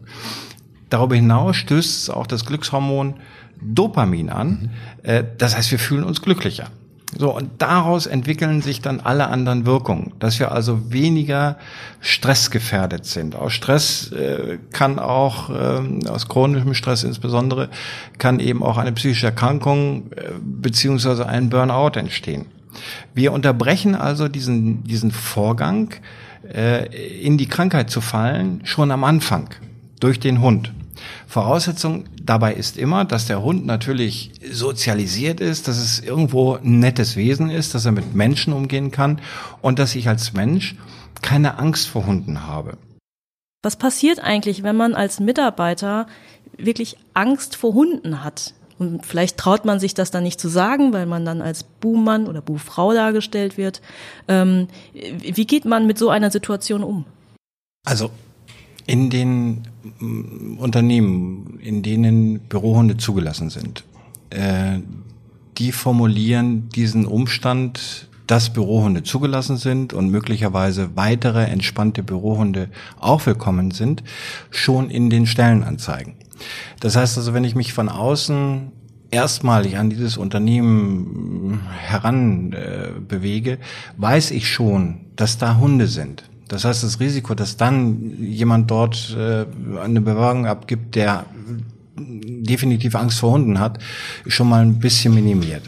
Darüber 0.89 1.15
hinaus 1.15 1.57
stößt 1.57 2.13
auch 2.13 2.27
das 2.27 2.45
Glückshormon 2.45 3.15
Dopamin 3.61 4.29
an. 4.29 4.69
Mhm. 5.01 5.09
Äh, 5.09 5.23
das 5.39 5.57
heißt, 5.57 5.71
wir 5.71 5.79
fühlen 5.79 6.03
uns 6.03 6.21
glücklicher. 6.21 6.67
So, 7.17 7.33
und 7.33 7.49
daraus 7.59 8.07
entwickeln 8.07 8.61
sich 8.61 8.81
dann 8.81 8.99
alle 8.99 9.27
anderen 9.27 9.65
Wirkungen, 9.65 10.11
dass 10.19 10.37
wir 10.39 10.51
also 10.51 10.91
weniger 10.91 11.57
stressgefährdet 12.01 13.05
sind. 13.05 13.35
Aus 13.35 13.53
Stress 13.53 14.11
äh, 14.11 14.57
kann 14.73 14.99
auch, 14.99 15.49
äh, 15.49 16.09
aus 16.09 16.27
chronischem 16.27 16.73
Stress 16.73 17.03
insbesondere, 17.03 17.69
kann 18.17 18.39
eben 18.41 18.61
auch 18.63 18.77
eine 18.77 18.91
psychische 18.91 19.27
Erkrankung 19.27 20.11
äh, 20.11 20.31
beziehungsweise 20.41 21.25
ein 21.25 21.49
Burnout 21.49 21.97
entstehen. 21.97 22.47
Wir 23.13 23.31
unterbrechen 23.31 23.95
also 23.95 24.27
diesen, 24.27 24.83
diesen 24.83 25.11
Vorgang, 25.11 25.93
äh, 26.53 26.85
in 27.21 27.37
die 27.37 27.47
Krankheit 27.47 27.89
zu 27.89 28.01
fallen, 28.01 28.61
schon 28.65 28.91
am 28.91 29.05
Anfang 29.05 29.49
durch 29.99 30.19
den 30.19 30.41
Hund. 30.41 30.73
Voraussetzung 31.27 32.05
dabei 32.21 32.53
ist 32.53 32.77
immer, 32.77 33.05
dass 33.05 33.27
der 33.27 33.41
Hund 33.41 33.65
natürlich 33.65 34.31
sozialisiert 34.51 35.39
ist, 35.39 35.67
dass 35.67 35.77
es 35.77 35.99
irgendwo 35.99 36.55
ein 36.55 36.79
nettes 36.79 37.15
Wesen 37.15 37.49
ist, 37.49 37.75
dass 37.75 37.85
er 37.85 37.91
mit 37.91 38.15
Menschen 38.15 38.53
umgehen 38.53 38.91
kann 38.91 39.21
und 39.61 39.79
dass 39.79 39.95
ich 39.95 40.07
als 40.07 40.33
Mensch 40.33 40.75
keine 41.21 41.57
Angst 41.59 41.87
vor 41.87 42.05
Hunden 42.05 42.45
habe. 42.45 42.77
Was 43.63 43.75
passiert 43.75 44.19
eigentlich, 44.19 44.63
wenn 44.63 44.75
man 44.75 44.93
als 44.93 45.19
Mitarbeiter 45.19 46.07
wirklich 46.57 46.97
Angst 47.13 47.55
vor 47.55 47.73
Hunden 47.73 48.23
hat? 48.23 48.53
Und 48.77 49.05
vielleicht 49.05 49.37
traut 49.37 49.63
man 49.65 49.79
sich 49.79 49.93
das 49.93 50.11
dann 50.11 50.23
nicht 50.23 50.39
zu 50.39 50.49
sagen, 50.49 50.91
weil 50.91 51.05
man 51.05 51.25
dann 51.25 51.41
als 51.41 51.63
Buhmann 51.63 52.27
oder 52.27 52.41
Buhfrau 52.41 52.93
dargestellt 52.93 53.57
wird. 53.57 53.81
Ähm, 54.27 54.67
wie 54.93 55.47
geht 55.47 55.65
man 55.65 55.87
mit 55.87 55.97
so 55.97 56.09
einer 56.09 56.29
Situation 56.29 56.83
um? 56.83 57.05
Also 57.85 58.11
in 58.87 59.09
den 59.09 59.63
mm, 59.99 60.57
Unternehmen, 60.57 61.59
in 61.61 61.83
denen 61.83 62.39
Bürohunde 62.39 62.97
zugelassen 62.97 63.49
sind, 63.49 63.83
äh, 64.29 64.79
die 65.57 65.71
formulieren 65.71 66.69
diesen 66.69 67.05
Umstand, 67.05 68.09
dass 68.27 68.51
Bürohunde 68.51 69.03
zugelassen 69.03 69.57
sind 69.57 69.93
und 69.93 70.09
möglicherweise 70.09 70.95
weitere 70.95 71.43
entspannte 71.43 72.03
Bürohunde 72.03 72.69
auch 72.99 73.25
willkommen 73.25 73.71
sind, 73.71 74.03
schon 74.49 74.89
in 74.89 75.09
den 75.09 75.27
Stellenanzeigen. 75.27 76.15
Das 76.79 76.95
heißt 76.95 77.17
also, 77.17 77.33
wenn 77.33 77.43
ich 77.43 77.55
mich 77.55 77.73
von 77.73 77.87
außen 77.87 78.71
erstmalig 79.11 79.77
an 79.77 79.89
dieses 79.89 80.17
Unternehmen 80.17 81.61
heran 81.79 82.53
äh, 82.53 82.89
bewege, 82.99 83.59
weiß 83.97 84.31
ich 84.31 84.51
schon, 84.51 85.01
dass 85.15 85.37
da 85.37 85.57
Hunde 85.57 85.87
sind. 85.87 86.23
Das 86.47 86.63
heißt, 86.63 86.83
das 86.83 86.99
Risiko, 86.99 87.33
dass 87.33 87.57
dann 87.57 88.21
jemand 88.21 88.69
dort 88.69 89.15
äh, 89.17 89.45
eine 89.79 90.01
Bewerbung 90.01 90.45
abgibt, 90.45 90.95
der 90.95 91.25
definitiv 91.97 92.95
Angst 92.95 93.19
vor 93.19 93.31
Hunden 93.31 93.59
hat, 93.59 93.79
ist 94.25 94.33
schon 94.33 94.49
mal 94.49 94.61
ein 94.61 94.79
bisschen 94.79 95.13
minimiert. 95.13 95.63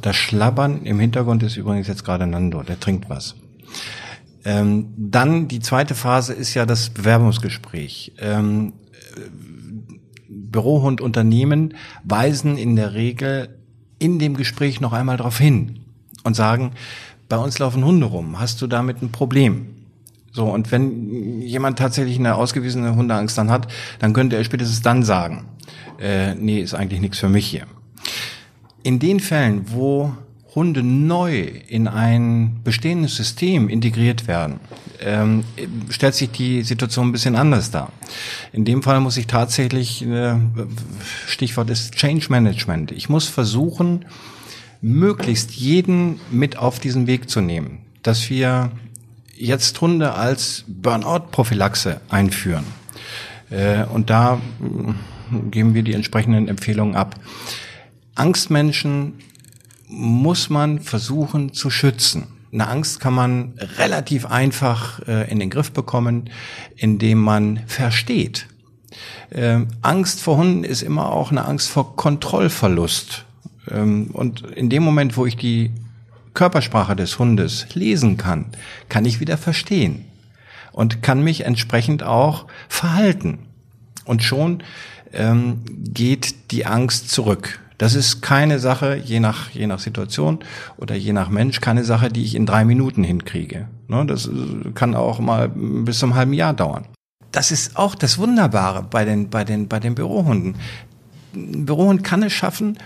Das 0.00 0.16
Schlabbern 0.16 0.82
im 0.82 0.98
Hintergrund 0.98 1.42
ist 1.42 1.56
übrigens 1.56 1.86
jetzt 1.86 2.04
gerade 2.04 2.26
Nando, 2.26 2.62
der 2.62 2.80
trinkt 2.80 3.08
was. 3.08 3.36
Ähm, 4.44 4.92
dann 4.96 5.46
die 5.46 5.60
zweite 5.60 5.94
Phase 5.94 6.32
ist 6.32 6.54
ja 6.54 6.66
das 6.66 6.90
Bewerbungsgespräch. 6.90 8.12
Ähm, 8.18 8.72
Bürohund 10.28 11.00
weisen 12.04 12.56
in 12.58 12.76
der 12.76 12.94
Regel 12.94 13.56
in 13.98 14.18
dem 14.18 14.36
Gespräch 14.36 14.80
noch 14.80 14.92
einmal 14.92 15.16
darauf 15.16 15.38
hin 15.38 15.80
und 16.24 16.34
sagen, 16.34 16.72
bei 17.28 17.36
uns 17.36 17.58
laufen 17.58 17.84
Hunde 17.84 18.06
rum, 18.06 18.40
hast 18.40 18.60
du 18.60 18.66
damit 18.66 19.00
ein 19.00 19.12
Problem? 19.12 19.81
So, 20.32 20.46
und 20.46 20.72
wenn 20.72 21.42
jemand 21.42 21.78
tatsächlich 21.78 22.18
eine 22.18 22.34
ausgewiesene 22.34 22.96
Hundeangst 22.96 23.36
dann 23.36 23.50
hat, 23.50 23.68
dann 23.98 24.14
könnte 24.14 24.36
er 24.36 24.44
spätestens 24.44 24.80
dann 24.80 25.02
sagen, 25.02 25.46
äh, 26.00 26.34
nee, 26.34 26.60
ist 26.60 26.74
eigentlich 26.74 27.00
nichts 27.00 27.18
für 27.18 27.28
mich 27.28 27.46
hier. 27.46 27.66
In 28.82 28.98
den 28.98 29.20
Fällen, 29.20 29.66
wo 29.70 30.12
Hunde 30.54 30.82
neu 30.82 31.46
in 31.68 31.88
ein 31.88 32.60
bestehendes 32.64 33.16
System 33.16 33.68
integriert 33.68 34.26
werden, 34.26 34.60
ähm, 35.00 35.44
stellt 35.88 36.14
sich 36.14 36.30
die 36.30 36.62
Situation 36.62 37.08
ein 37.08 37.12
bisschen 37.12 37.36
anders 37.36 37.70
dar. 37.70 37.90
In 38.52 38.64
dem 38.64 38.82
Fall 38.82 39.00
muss 39.00 39.16
ich 39.16 39.26
tatsächlich, 39.26 40.04
äh, 40.06 40.34
Stichwort 41.26 41.70
ist 41.70 41.92
Change 41.94 42.26
Management. 42.28 42.92
Ich 42.92 43.08
muss 43.08 43.28
versuchen, 43.28 44.04
möglichst 44.82 45.52
jeden 45.52 46.20
mit 46.30 46.58
auf 46.58 46.80
diesen 46.80 47.06
Weg 47.06 47.30
zu 47.30 47.40
nehmen, 47.40 47.78
dass 48.02 48.28
wir 48.28 48.72
jetzt 49.36 49.80
Hunde 49.80 50.14
als 50.14 50.64
Burnout-Prophylaxe 50.66 52.00
einführen. 52.08 52.64
Äh, 53.50 53.84
und 53.84 54.10
da 54.10 54.36
mm, 54.36 55.50
geben 55.50 55.74
wir 55.74 55.82
die 55.82 55.94
entsprechenden 55.94 56.48
Empfehlungen 56.48 56.96
ab. 56.96 57.16
Angstmenschen 58.14 59.14
muss 59.88 60.50
man 60.50 60.80
versuchen 60.80 61.52
zu 61.52 61.70
schützen. 61.70 62.26
Eine 62.52 62.68
Angst 62.68 63.00
kann 63.00 63.14
man 63.14 63.54
relativ 63.78 64.26
einfach 64.26 65.06
äh, 65.06 65.30
in 65.30 65.38
den 65.40 65.48
Griff 65.48 65.72
bekommen, 65.72 66.30
indem 66.76 67.18
man 67.18 67.60
versteht. 67.66 68.46
Ähm, 69.30 69.68
Angst 69.80 70.20
vor 70.20 70.36
Hunden 70.36 70.64
ist 70.64 70.82
immer 70.82 71.10
auch 71.10 71.30
eine 71.30 71.46
Angst 71.46 71.70
vor 71.70 71.96
Kontrollverlust. 71.96 73.24
Ähm, 73.70 74.10
und 74.12 74.42
in 74.50 74.68
dem 74.68 74.82
Moment, 74.82 75.16
wo 75.16 75.24
ich 75.24 75.36
die 75.36 75.70
Körpersprache 76.34 76.96
des 76.96 77.18
Hundes 77.18 77.66
lesen 77.74 78.16
kann, 78.16 78.46
kann 78.88 79.04
ich 79.04 79.20
wieder 79.20 79.38
verstehen 79.38 80.04
und 80.72 81.02
kann 81.02 81.22
mich 81.22 81.44
entsprechend 81.44 82.02
auch 82.02 82.46
verhalten. 82.68 83.40
Und 84.04 84.22
schon 84.22 84.62
ähm, 85.12 85.62
geht 85.66 86.50
die 86.50 86.66
Angst 86.66 87.10
zurück. 87.10 87.60
Das 87.78 87.94
ist 87.94 88.22
keine 88.22 88.58
Sache, 88.58 88.96
je 88.96 89.20
nach, 89.20 89.50
je 89.50 89.66
nach 89.66 89.80
Situation 89.80 90.38
oder 90.76 90.94
je 90.94 91.12
nach 91.12 91.28
Mensch, 91.28 91.60
keine 91.60 91.84
Sache, 91.84 92.10
die 92.10 92.22
ich 92.22 92.34
in 92.34 92.46
drei 92.46 92.64
Minuten 92.64 93.02
hinkriege. 93.02 93.66
Ne, 93.88 94.06
das 94.06 94.26
äh, 94.26 94.70
kann 94.74 94.94
auch 94.94 95.18
mal 95.18 95.48
bis 95.48 95.98
zum 95.98 96.14
halben 96.14 96.32
Jahr 96.32 96.54
dauern. 96.54 96.86
Das 97.32 97.50
ist 97.50 97.76
auch 97.76 97.94
das 97.94 98.18
Wunderbare 98.18 98.82
bei 98.88 99.04
den, 99.04 99.30
bei 99.30 99.44
den, 99.44 99.66
bei 99.66 99.80
den 99.80 99.94
Bürohunden. 99.94 100.56
Ein 101.34 101.64
Bürohund 101.64 102.04
kann 102.04 102.22
es 102.22 102.32
schaffen, 102.32 102.78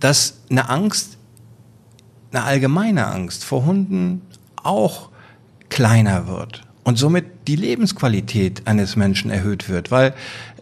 dass 0.00 0.40
eine 0.50 0.68
Angst, 0.70 1.15
eine 2.36 2.44
allgemeine 2.44 3.06
Angst 3.06 3.44
vor 3.44 3.64
Hunden 3.64 4.22
auch 4.62 5.08
kleiner 5.68 6.28
wird 6.28 6.62
und 6.84 6.98
somit 6.98 7.24
die 7.48 7.56
Lebensqualität 7.56 8.66
eines 8.66 8.94
Menschen 8.94 9.30
erhöht 9.30 9.68
wird, 9.68 9.90
weil 9.90 10.14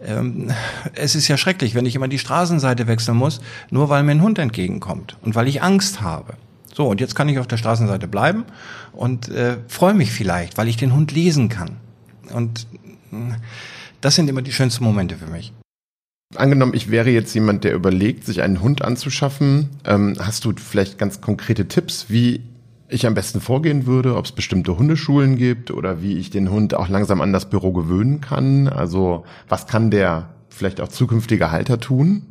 ähm, 0.05 0.51
es 0.93 1.15
ist 1.15 1.27
ja 1.27 1.37
schrecklich, 1.37 1.75
wenn 1.75 1.85
ich 1.85 1.95
immer 1.95 2.07
die 2.07 2.19
Straßenseite 2.19 2.87
wechseln 2.87 3.17
muss, 3.17 3.41
nur 3.69 3.89
weil 3.89 4.03
mir 4.03 4.11
ein 4.11 4.21
Hund 4.21 4.39
entgegenkommt 4.39 5.17
und 5.21 5.35
weil 5.35 5.47
ich 5.47 5.61
Angst 5.61 6.01
habe. 6.01 6.35
So, 6.73 6.87
und 6.87 7.01
jetzt 7.01 7.15
kann 7.15 7.29
ich 7.29 7.39
auf 7.39 7.47
der 7.47 7.57
Straßenseite 7.57 8.07
bleiben 8.07 8.45
und 8.93 9.29
äh, 9.29 9.57
freue 9.67 9.93
mich 9.93 10.11
vielleicht, 10.11 10.57
weil 10.57 10.67
ich 10.67 10.77
den 10.77 10.93
Hund 10.93 11.11
lesen 11.11 11.49
kann. 11.49 11.77
Und 12.33 12.67
äh, 13.11 13.15
das 14.01 14.15
sind 14.15 14.29
immer 14.29 14.41
die 14.41 14.51
schönsten 14.51 14.83
Momente 14.83 15.17
für 15.17 15.27
mich. 15.27 15.53
Angenommen, 16.33 16.73
ich 16.73 16.89
wäre 16.89 17.09
jetzt 17.09 17.33
jemand, 17.35 17.63
der 17.63 17.73
überlegt, 17.73 18.25
sich 18.25 18.41
einen 18.41 18.61
Hund 18.61 18.83
anzuschaffen. 18.83 19.69
Ähm, 19.85 20.15
hast 20.19 20.43
du 20.45 20.53
vielleicht 20.55 20.97
ganz 20.97 21.21
konkrete 21.21 21.67
Tipps, 21.67 22.05
wie 22.09 22.41
ich 22.87 23.05
am 23.05 23.13
besten 23.13 23.41
vorgehen 23.41 23.85
würde, 23.85 24.15
ob 24.15 24.25
es 24.25 24.31
bestimmte 24.31 24.77
Hundeschulen 24.77 25.37
gibt 25.37 25.71
oder 25.71 26.01
wie 26.01 26.17
ich 26.17 26.29
den 26.29 26.49
Hund 26.49 26.73
auch 26.73 26.87
langsam 26.87 27.21
an 27.21 27.33
das 27.33 27.49
Büro 27.49 27.71
gewöhnen 27.71 28.21
kann? 28.21 28.67
Also 28.67 29.25
was 29.47 29.67
kann 29.67 29.91
der 29.91 30.29
vielleicht 30.49 30.81
auch 30.81 30.87
zukünftige 30.87 31.51
Halter 31.51 31.79
tun? 31.79 32.23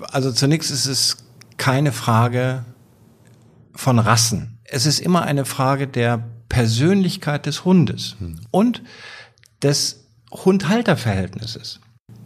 Also 0.00 0.32
zunächst 0.32 0.70
ist 0.70 0.86
es 0.86 1.16
keine 1.56 1.92
Frage 1.92 2.64
von 3.74 3.98
Rassen. 3.98 4.58
Es 4.64 4.86
ist 4.86 5.00
immer 5.00 5.22
eine 5.22 5.44
Frage 5.44 5.86
der 5.86 6.24
Persönlichkeit 6.48 7.46
des 7.46 7.64
Hundes 7.64 8.16
hm. 8.18 8.40
und 8.50 8.82
des 9.62 10.06
Hund-Halter-Verhältnisses. 10.32 11.80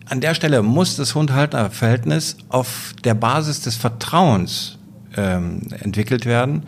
An 0.07 0.21
der 0.21 0.35
Stelle 0.35 0.63
muss 0.63 0.97
das 0.97 1.15
Hund-Halter-Verhältnis 1.15 2.37
auf 2.51 2.95
der 3.05 3.15
Basis 3.15 3.63
des 3.63 3.77
Vertrauens 3.77 4.79
ähm, 5.17 5.63
entwickelt 5.81 6.27
werden. 6.27 6.65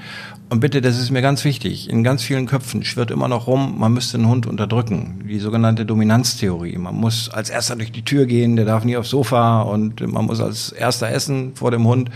Und 0.49 0.61
bitte, 0.61 0.81
das 0.81 0.99
ist 0.99 1.11
mir 1.11 1.23
ganz 1.23 1.45
wichtig. 1.45 1.90
In 1.90 2.02
ganz 2.05 2.23
vielen 2.23 2.47
Köpfen 2.47 2.85
schwirrt 2.85 3.11
immer 3.11 3.28
noch 3.28 3.47
rum, 3.47 3.78
man 3.78 3.93
müsste 3.93 4.16
einen 4.16 4.28
Hund 4.28 4.47
unterdrücken. 4.47 5.25
Die 5.28 5.38
sogenannte 5.38 5.85
Dominanztheorie. 5.85 6.78
Man 6.78 6.95
muss 6.95 7.28
als 7.28 7.50
erster 7.50 7.76
durch 7.76 7.93
die 7.93 8.05
Tür 8.05 8.26
gehen, 8.26 8.57
der 8.57 8.64
darf 8.64 8.85
nie 8.85 8.97
aufs 8.97 9.11
Sofa 9.11 9.62
und 9.62 10.00
man 10.07 10.25
muss 10.25 10.40
als 10.40 10.71
erster 10.73 11.11
essen 11.11 11.57
vor 11.57 11.71
dem 11.73 11.87
Hund. 11.87 12.11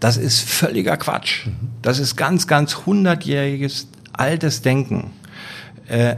Das 0.00 0.16
ist 0.16 0.48
völliger 0.48 0.96
Quatsch. 0.96 1.48
Das 1.82 1.98
ist 1.98 2.16
ganz, 2.16 2.46
ganz 2.46 2.86
hundertjähriges 2.86 3.88
altes 4.12 4.62
Denken. 4.62 5.10
Äh, 5.88 6.16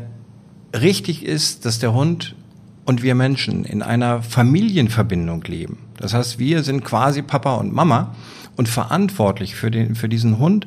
richtig 0.76 1.24
ist, 1.24 1.64
dass 1.64 1.78
der 1.78 1.94
Hund 1.94 2.36
und 2.84 3.02
wir 3.02 3.14
Menschen 3.14 3.64
in 3.64 3.82
einer 3.82 4.22
Familienverbindung 4.22 5.42
leben. 5.44 5.78
Das 5.98 6.14
heißt, 6.14 6.38
wir 6.38 6.62
sind 6.62 6.84
quasi 6.84 7.22
Papa 7.22 7.54
und 7.54 7.72
Mama 7.72 8.14
und 8.56 8.68
verantwortlich 8.68 9.54
für, 9.54 9.70
den, 9.70 9.94
für 9.94 10.08
diesen 10.08 10.38
Hund 10.38 10.66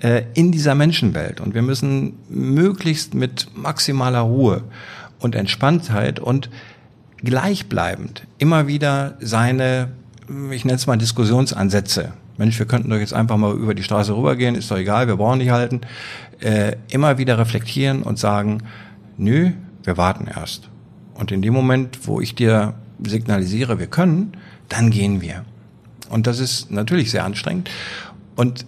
äh, 0.00 0.22
in 0.34 0.52
dieser 0.52 0.74
Menschenwelt. 0.74 1.40
Und 1.40 1.54
wir 1.54 1.62
müssen 1.62 2.14
möglichst 2.28 3.14
mit 3.14 3.48
maximaler 3.54 4.20
Ruhe 4.20 4.64
und 5.18 5.34
Entspanntheit 5.34 6.18
und 6.18 6.50
gleichbleibend 7.18 8.26
immer 8.38 8.66
wieder 8.66 9.16
seine, 9.20 9.92
ich 10.50 10.64
nenne 10.64 10.76
es 10.76 10.86
mal 10.86 10.96
Diskussionsansätze 10.96 12.12
Mensch, 12.38 12.58
wir 12.58 12.66
könnten 12.66 12.90
doch 12.90 12.96
jetzt 12.96 13.12
einfach 13.12 13.36
mal 13.36 13.54
über 13.54 13.74
die 13.74 13.82
Straße 13.82 14.16
rübergehen, 14.16 14.54
ist 14.54 14.70
doch 14.70 14.76
egal, 14.76 15.06
wir 15.06 15.16
brauchen 15.16 15.38
nicht 15.38 15.50
halten, 15.50 15.82
äh, 16.40 16.76
immer 16.90 17.18
wieder 17.18 17.38
reflektieren 17.38 18.02
und 18.02 18.18
sagen, 18.18 18.62
nö, 19.16 19.50
wir 19.84 19.96
warten 19.96 20.26
erst. 20.26 20.68
Und 21.14 21.32
in 21.32 21.42
dem 21.42 21.52
Moment, 21.52 22.06
wo 22.06 22.20
ich 22.20 22.34
dir 22.34 22.74
signalisiere, 23.04 23.78
wir 23.78 23.86
können, 23.86 24.32
dann 24.68 24.90
gehen 24.90 25.20
wir. 25.20 25.44
Und 26.08 26.26
das 26.26 26.38
ist 26.38 26.70
natürlich 26.70 27.10
sehr 27.10 27.24
anstrengend. 27.24 27.70
Und 28.36 28.66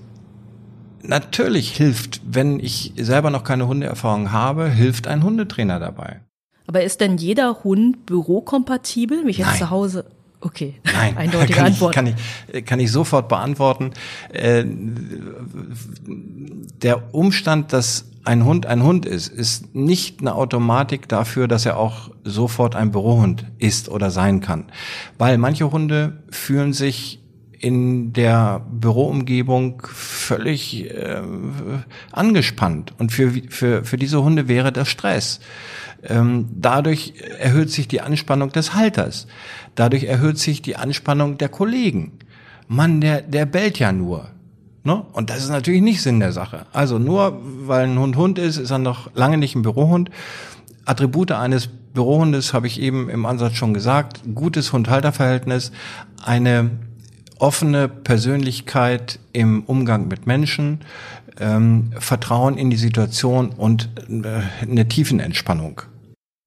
natürlich 1.02 1.76
hilft, 1.76 2.20
wenn 2.26 2.60
ich 2.60 2.92
selber 2.96 3.30
noch 3.30 3.44
keine 3.44 3.66
Hundeerfahrung 3.66 4.32
habe, 4.32 4.68
hilft 4.68 5.06
ein 5.06 5.22
Hundetrainer 5.22 5.78
dabei. 5.78 6.20
Aber 6.66 6.82
ist 6.82 7.00
denn 7.00 7.18
jeder 7.18 7.62
Hund 7.64 8.06
bürokompatibel? 8.06 9.22
Wenn 9.22 9.28
ich 9.28 9.38
jetzt 9.38 9.48
Nein. 9.48 9.58
zu 9.58 9.70
Hause 9.70 10.04
Okay, 10.44 10.74
Nein, 10.84 11.16
eindeutige 11.16 11.54
kann 11.54 11.66
Antwort. 11.68 11.92
Ich, 11.92 11.96
kann, 11.96 12.14
ich, 12.52 12.64
kann 12.66 12.78
ich 12.78 12.92
sofort 12.92 13.28
beantworten. 13.28 13.92
Äh, 14.30 14.64
der 16.82 17.14
Umstand, 17.14 17.72
dass 17.72 18.04
ein 18.24 18.44
Hund 18.44 18.66
ein 18.66 18.82
Hund 18.82 19.06
ist, 19.06 19.28
ist 19.28 19.74
nicht 19.74 20.20
eine 20.20 20.34
Automatik 20.34 21.08
dafür, 21.08 21.48
dass 21.48 21.66
er 21.66 21.76
auch 21.76 22.10
sofort 22.24 22.74
ein 22.74 22.90
Bürohund 22.90 23.46
ist 23.58 23.88
oder 23.88 24.10
sein 24.10 24.40
kann. 24.40 24.66
Weil 25.18 25.38
manche 25.38 25.70
Hunde 25.70 26.22
fühlen 26.30 26.72
sich 26.72 27.20
in 27.58 28.12
der 28.12 28.60
Büroumgebung 28.70 29.82
völlig 29.86 30.90
äh, 30.90 31.22
angespannt. 32.12 32.92
Und 32.98 33.10
für, 33.10 33.30
für, 33.48 33.84
für 33.84 33.96
diese 33.96 34.22
Hunde 34.22 34.48
wäre 34.48 34.70
das 34.70 34.88
Stress. 34.88 35.40
Ähm, 36.02 36.46
dadurch 36.54 37.14
erhöht 37.38 37.70
sich 37.70 37.88
die 37.88 38.02
Anspannung 38.02 38.52
des 38.52 38.74
Halters. 38.74 39.26
Dadurch 39.74 40.04
erhöht 40.04 40.38
sich 40.38 40.60
die 40.60 40.76
Anspannung 40.76 41.38
der 41.38 41.48
Kollegen. 41.48 42.18
Mann, 42.68 43.00
der, 43.00 43.22
der 43.22 43.46
bellt 43.46 43.78
ja 43.78 43.92
nur. 43.92 44.28
Ne? 44.84 45.02
Und 45.12 45.30
das 45.30 45.38
ist 45.38 45.48
natürlich 45.48 45.80
nicht 45.80 46.02
Sinn 46.02 46.20
der 46.20 46.32
Sache. 46.32 46.66
Also 46.72 46.98
nur 46.98 47.40
weil 47.66 47.86
ein 47.86 47.98
Hund 47.98 48.16
Hund 48.16 48.38
ist, 48.38 48.58
ist 48.58 48.70
er 48.70 48.78
noch 48.78 49.10
lange 49.14 49.38
nicht 49.38 49.54
ein 49.54 49.62
Bürohund. 49.62 50.10
Attribute 50.84 51.32
eines 51.32 51.68
Bürohundes 51.68 52.52
habe 52.52 52.66
ich 52.66 52.80
eben 52.80 53.08
im 53.08 53.24
Ansatz 53.24 53.54
schon 53.54 53.72
gesagt. 53.72 54.20
Gutes 54.34 54.74
Hund-Halter-Verhältnis, 54.74 55.72
eine 56.22 56.70
offene 57.38 57.88
Persönlichkeit 57.88 59.18
im 59.32 59.64
Umgang 59.64 60.08
mit 60.08 60.26
Menschen, 60.26 60.80
ähm, 61.40 61.92
Vertrauen 61.98 62.58
in 62.58 62.68
die 62.68 62.76
Situation 62.76 63.50
und 63.50 63.88
äh, 64.08 64.42
eine 64.62 64.86
Tiefenentspannung. 64.86 65.82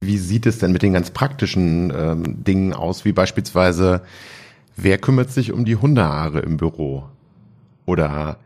Wie 0.02 0.18
sieht 0.18 0.46
es 0.46 0.60
denn 0.60 0.72
mit 0.72 0.84
den 0.84 0.94
ganz 0.94 1.10
praktischen 1.10 1.92
ähm, 1.96 2.44
Dingen 2.44 2.74
aus, 2.74 3.04
wie 3.04 3.14
beispielsweise, 3.14 4.02
wer 4.76 5.00
kümmert 5.00 5.32
sich 5.32 5.52
um 5.52 5.66
die 5.66 5.76
Hundehaare 5.76 6.40
im 6.42 6.58
Büro? 6.58 7.06
Oder 7.88 8.38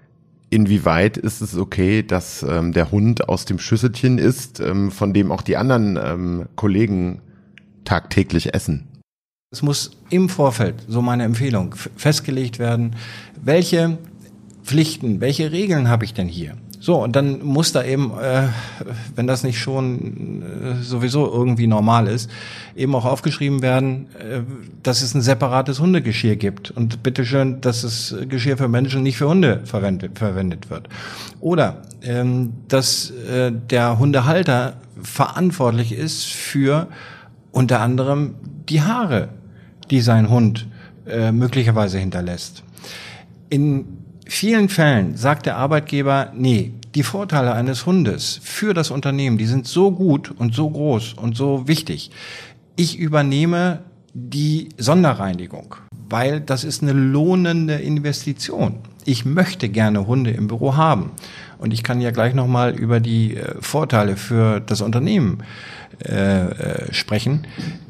inwieweit 0.49 1.17
ist 1.17 1.41
es 1.41 1.57
okay, 1.57 2.03
dass 2.03 2.43
ähm, 2.43 2.71
der 2.71 2.91
Hund 2.91 3.27
aus 3.27 3.45
dem 3.45 3.59
Schüsselchen 3.59 4.17
isst, 4.17 4.61
ähm, 4.61 4.91
von 4.91 5.13
dem 5.13 5.31
auch 5.31 5.41
die 5.41 5.57
anderen 5.57 5.99
ähm, 6.01 6.45
Kollegen 6.55 7.19
tagtäglich 7.83 8.53
essen? 8.53 8.87
Es 9.51 9.61
muss 9.61 9.91
im 10.09 10.29
Vorfeld, 10.29 10.75
so 10.87 11.01
meine 11.01 11.23
Empfehlung, 11.23 11.75
festgelegt 11.97 12.59
werden, 12.59 12.95
welche 13.43 13.97
Pflichten, 14.63 15.19
welche 15.19 15.51
Regeln 15.51 15.89
habe 15.89 16.05
ich 16.05 16.13
denn 16.13 16.27
hier? 16.27 16.55
So, 16.83 16.95
und 16.95 17.15
dann 17.15 17.45
muss 17.45 17.71
da 17.73 17.83
eben, 17.83 18.11
äh, 18.19 18.47
wenn 19.13 19.27
das 19.27 19.43
nicht 19.43 19.59
schon 19.59 20.41
äh, 20.41 20.81
sowieso 20.81 21.31
irgendwie 21.31 21.67
normal 21.67 22.07
ist, 22.07 22.27
eben 22.75 22.95
auch 22.95 23.05
aufgeschrieben 23.05 23.61
werden, 23.61 24.07
äh, 24.17 24.41
dass 24.81 25.03
es 25.03 25.13
ein 25.13 25.21
separates 25.21 25.79
Hundegeschirr 25.79 26.37
gibt. 26.37 26.71
Und 26.71 27.03
bitteschön, 27.03 27.61
dass 27.61 27.83
das 27.83 28.15
Geschirr 28.27 28.57
für 28.57 28.67
Menschen 28.67 29.03
nicht 29.03 29.17
für 29.17 29.29
Hunde 29.29 29.61
verwendet, 29.63 30.17
verwendet 30.17 30.71
wird. 30.71 30.89
Oder 31.39 31.83
ähm, 32.01 32.53
dass 32.67 33.11
äh, 33.11 33.51
der 33.51 33.99
Hundehalter 33.99 34.77
verantwortlich 35.03 35.91
ist 35.91 36.33
für 36.33 36.87
unter 37.51 37.79
anderem 37.79 38.33
die 38.69 38.81
Haare, 38.81 39.29
die 39.91 40.01
sein 40.01 40.31
Hund 40.31 40.65
äh, 41.05 41.31
möglicherweise 41.31 41.99
hinterlässt. 41.99 42.63
In 43.51 44.00
vielen 44.31 44.69
Fällen 44.69 45.17
sagt 45.17 45.45
der 45.45 45.57
Arbeitgeber, 45.57 46.31
nee, 46.33 46.73
die 46.95 47.03
Vorteile 47.03 47.53
eines 47.53 47.85
Hundes 47.85 48.39
für 48.41 48.73
das 48.73 48.89
Unternehmen, 48.89 49.37
die 49.37 49.45
sind 49.45 49.67
so 49.67 49.91
gut 49.91 50.31
und 50.31 50.55
so 50.55 50.69
groß 50.69 51.13
und 51.13 51.35
so 51.35 51.67
wichtig. 51.67 52.11
Ich 52.75 52.97
übernehme 52.97 53.79
die 54.13 54.69
Sonderreinigung, 54.77 55.75
weil 56.09 56.41
das 56.41 56.63
ist 56.63 56.81
eine 56.81 56.93
lohnende 56.93 57.75
Investition. 57.75 58.79
Ich 59.05 59.25
möchte 59.25 59.69
gerne 59.69 60.07
Hunde 60.07 60.31
im 60.31 60.47
Büro 60.47 60.75
haben. 60.75 61.11
Und 61.57 61.73
ich 61.73 61.83
kann 61.83 62.01
ja 62.01 62.11
gleich 62.11 62.33
nochmal 62.33 62.73
über 62.73 62.99
die 62.99 63.37
äh, 63.37 63.55
Vorteile 63.61 64.17
für 64.17 64.59
das 64.59 64.81
Unternehmen 64.81 65.43
äh, 66.03 66.45
äh, 66.45 66.93
sprechen. 66.93 67.45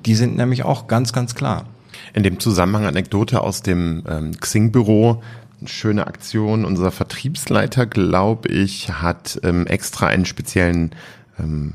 Die 0.05 0.15
sind 0.15 0.35
nämlich 0.35 0.63
auch 0.63 0.87
ganz, 0.87 1.13
ganz 1.13 1.35
klar. 1.35 1.65
In 2.13 2.23
dem 2.23 2.39
Zusammenhang 2.39 2.85
Anekdote 2.85 3.41
aus 3.41 3.61
dem 3.61 4.03
ähm, 4.09 4.31
Xing-Büro 4.39 5.21
schöne 5.67 6.07
Aktion. 6.07 6.65
Unser 6.65 6.91
Vertriebsleiter, 6.91 7.85
glaube 7.85 8.49
ich, 8.49 8.89
hat 8.89 9.39
ähm, 9.43 9.67
extra 9.67 10.07
einen 10.07 10.25
speziellen 10.25 10.91
ähm, 11.39 11.73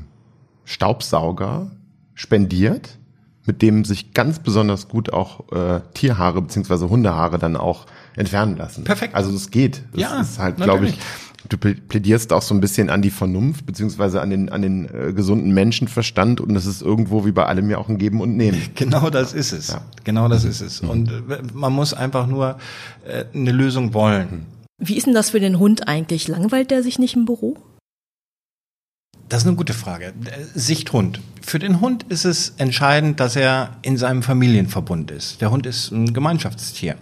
Staubsauger 0.65 1.71
spendiert, 2.13 2.97
mit 3.45 3.61
dem 3.61 3.85
sich 3.85 4.13
ganz 4.13 4.39
besonders 4.39 4.87
gut 4.87 5.13
auch 5.13 5.51
äh, 5.51 5.81
Tierhaare 5.93 6.41
beziehungsweise 6.41 6.89
Hundehaare 6.89 7.39
dann 7.39 7.55
auch 7.55 7.85
entfernen 8.15 8.57
lassen. 8.57 8.83
Perfekt. 8.83 9.15
Also 9.15 9.31
das 9.31 9.51
geht. 9.51 9.83
Das 9.93 10.01
ja, 10.01 10.21
ist 10.21 10.39
halt, 10.39 10.57
glaube 10.57 10.87
ich, 10.87 10.97
Du 11.49 11.57
plädierst 11.57 12.33
auch 12.33 12.41
so 12.41 12.53
ein 12.53 12.61
bisschen 12.61 12.89
an 12.89 13.01
die 13.01 13.11
Vernunft, 13.11 13.65
beziehungsweise 13.65 14.21
an 14.21 14.29
den, 14.29 14.49
an 14.49 14.61
den 14.61 14.85
äh, 14.85 15.13
gesunden 15.13 15.53
Menschenverstand 15.53 16.41
und 16.41 16.53
das 16.53 16.65
ist 16.65 16.81
irgendwo 16.81 17.25
wie 17.25 17.31
bei 17.31 17.45
allem 17.45 17.69
ja 17.69 17.77
auch 17.77 17.89
ein 17.89 17.97
Geben 17.97 18.21
und 18.21 18.35
Nehmen. 18.35 18.61
Genau 18.75 19.09
das 19.09 19.33
ist 19.33 19.51
es. 19.51 19.69
Ja. 19.69 19.81
Genau 20.03 20.27
das 20.27 20.43
ist 20.43 20.61
es. 20.61 20.81
Und 20.81 21.09
äh, 21.09 21.41
man 21.53 21.73
muss 21.73 21.93
einfach 21.93 22.27
nur 22.27 22.57
äh, 23.05 23.25
eine 23.33 23.51
Lösung 23.51 23.93
wollen. 23.93 24.45
Wie 24.79 24.97
ist 24.97 25.07
denn 25.07 25.13
das 25.13 25.31
für 25.31 25.39
den 25.39 25.59
Hund 25.59 25.87
eigentlich? 25.87 26.27
Langweilt 26.27 26.71
der 26.71 26.83
sich 26.83 26.99
nicht 26.99 27.15
im 27.15 27.25
Büro? 27.25 27.57
Das 29.29 29.41
ist 29.41 29.47
eine 29.47 29.57
gute 29.57 29.73
Frage. 29.73 30.13
Sichthund. 30.53 31.19
Für 31.41 31.59
den 31.59 31.81
Hund 31.81 32.03
ist 32.07 32.23
es 32.23 32.53
entscheidend, 32.57 33.19
dass 33.19 33.35
er 33.35 33.75
in 33.81 33.97
seinem 33.97 34.23
Familienverbund 34.23 35.11
ist. 35.11 35.41
Der 35.41 35.51
Hund 35.51 35.65
ist 35.65 35.91
ein 35.91 36.13
Gemeinschaftstier. 36.13 36.95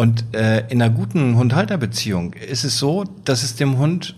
Und 0.00 0.34
äh, 0.34 0.60
in 0.70 0.80
einer 0.80 0.88
guten 0.88 1.36
Hund-Halter-Beziehung 1.36 2.32
ist 2.32 2.64
es 2.64 2.78
so, 2.78 3.04
dass 3.26 3.42
es 3.42 3.56
dem 3.56 3.76
Hund 3.76 4.16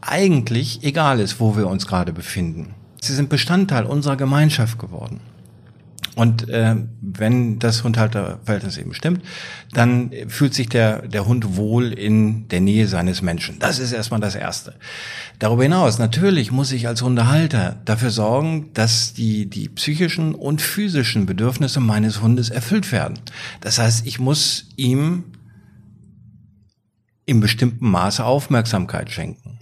eigentlich 0.00 0.84
egal 0.84 1.18
ist, 1.18 1.40
wo 1.40 1.56
wir 1.56 1.66
uns 1.66 1.88
gerade 1.88 2.12
befinden. 2.12 2.76
Sie 3.00 3.12
sind 3.12 3.28
Bestandteil 3.28 3.86
unserer 3.86 4.14
Gemeinschaft 4.14 4.78
geworden. 4.78 5.18
Und 6.16 6.48
äh, 6.48 6.74
wenn 7.02 7.58
das 7.58 7.84
Hundhalterverhältnis 7.84 8.78
eben 8.78 8.94
stimmt, 8.94 9.22
dann 9.74 10.10
fühlt 10.28 10.54
sich 10.54 10.66
der, 10.66 11.06
der 11.06 11.26
Hund 11.26 11.56
wohl 11.56 11.92
in 11.92 12.48
der 12.48 12.62
Nähe 12.62 12.88
seines 12.88 13.20
Menschen. 13.20 13.58
Das 13.58 13.78
ist 13.78 13.92
erstmal 13.92 14.20
das 14.20 14.34
Erste. 14.34 14.76
Darüber 15.38 15.64
hinaus, 15.64 15.98
natürlich 15.98 16.50
muss 16.50 16.72
ich 16.72 16.88
als 16.88 17.02
Hundehalter 17.02 17.76
dafür 17.84 18.08
sorgen, 18.08 18.70
dass 18.72 19.12
die, 19.12 19.44
die 19.44 19.68
psychischen 19.68 20.34
und 20.34 20.62
physischen 20.62 21.26
Bedürfnisse 21.26 21.80
meines 21.80 22.22
Hundes 22.22 22.48
erfüllt 22.48 22.92
werden. 22.92 23.18
Das 23.60 23.78
heißt, 23.78 24.06
ich 24.06 24.18
muss 24.18 24.70
ihm 24.76 25.24
im 27.26 27.40
bestimmten 27.40 27.90
Maße 27.90 28.24
Aufmerksamkeit 28.24 29.10
schenken. 29.10 29.58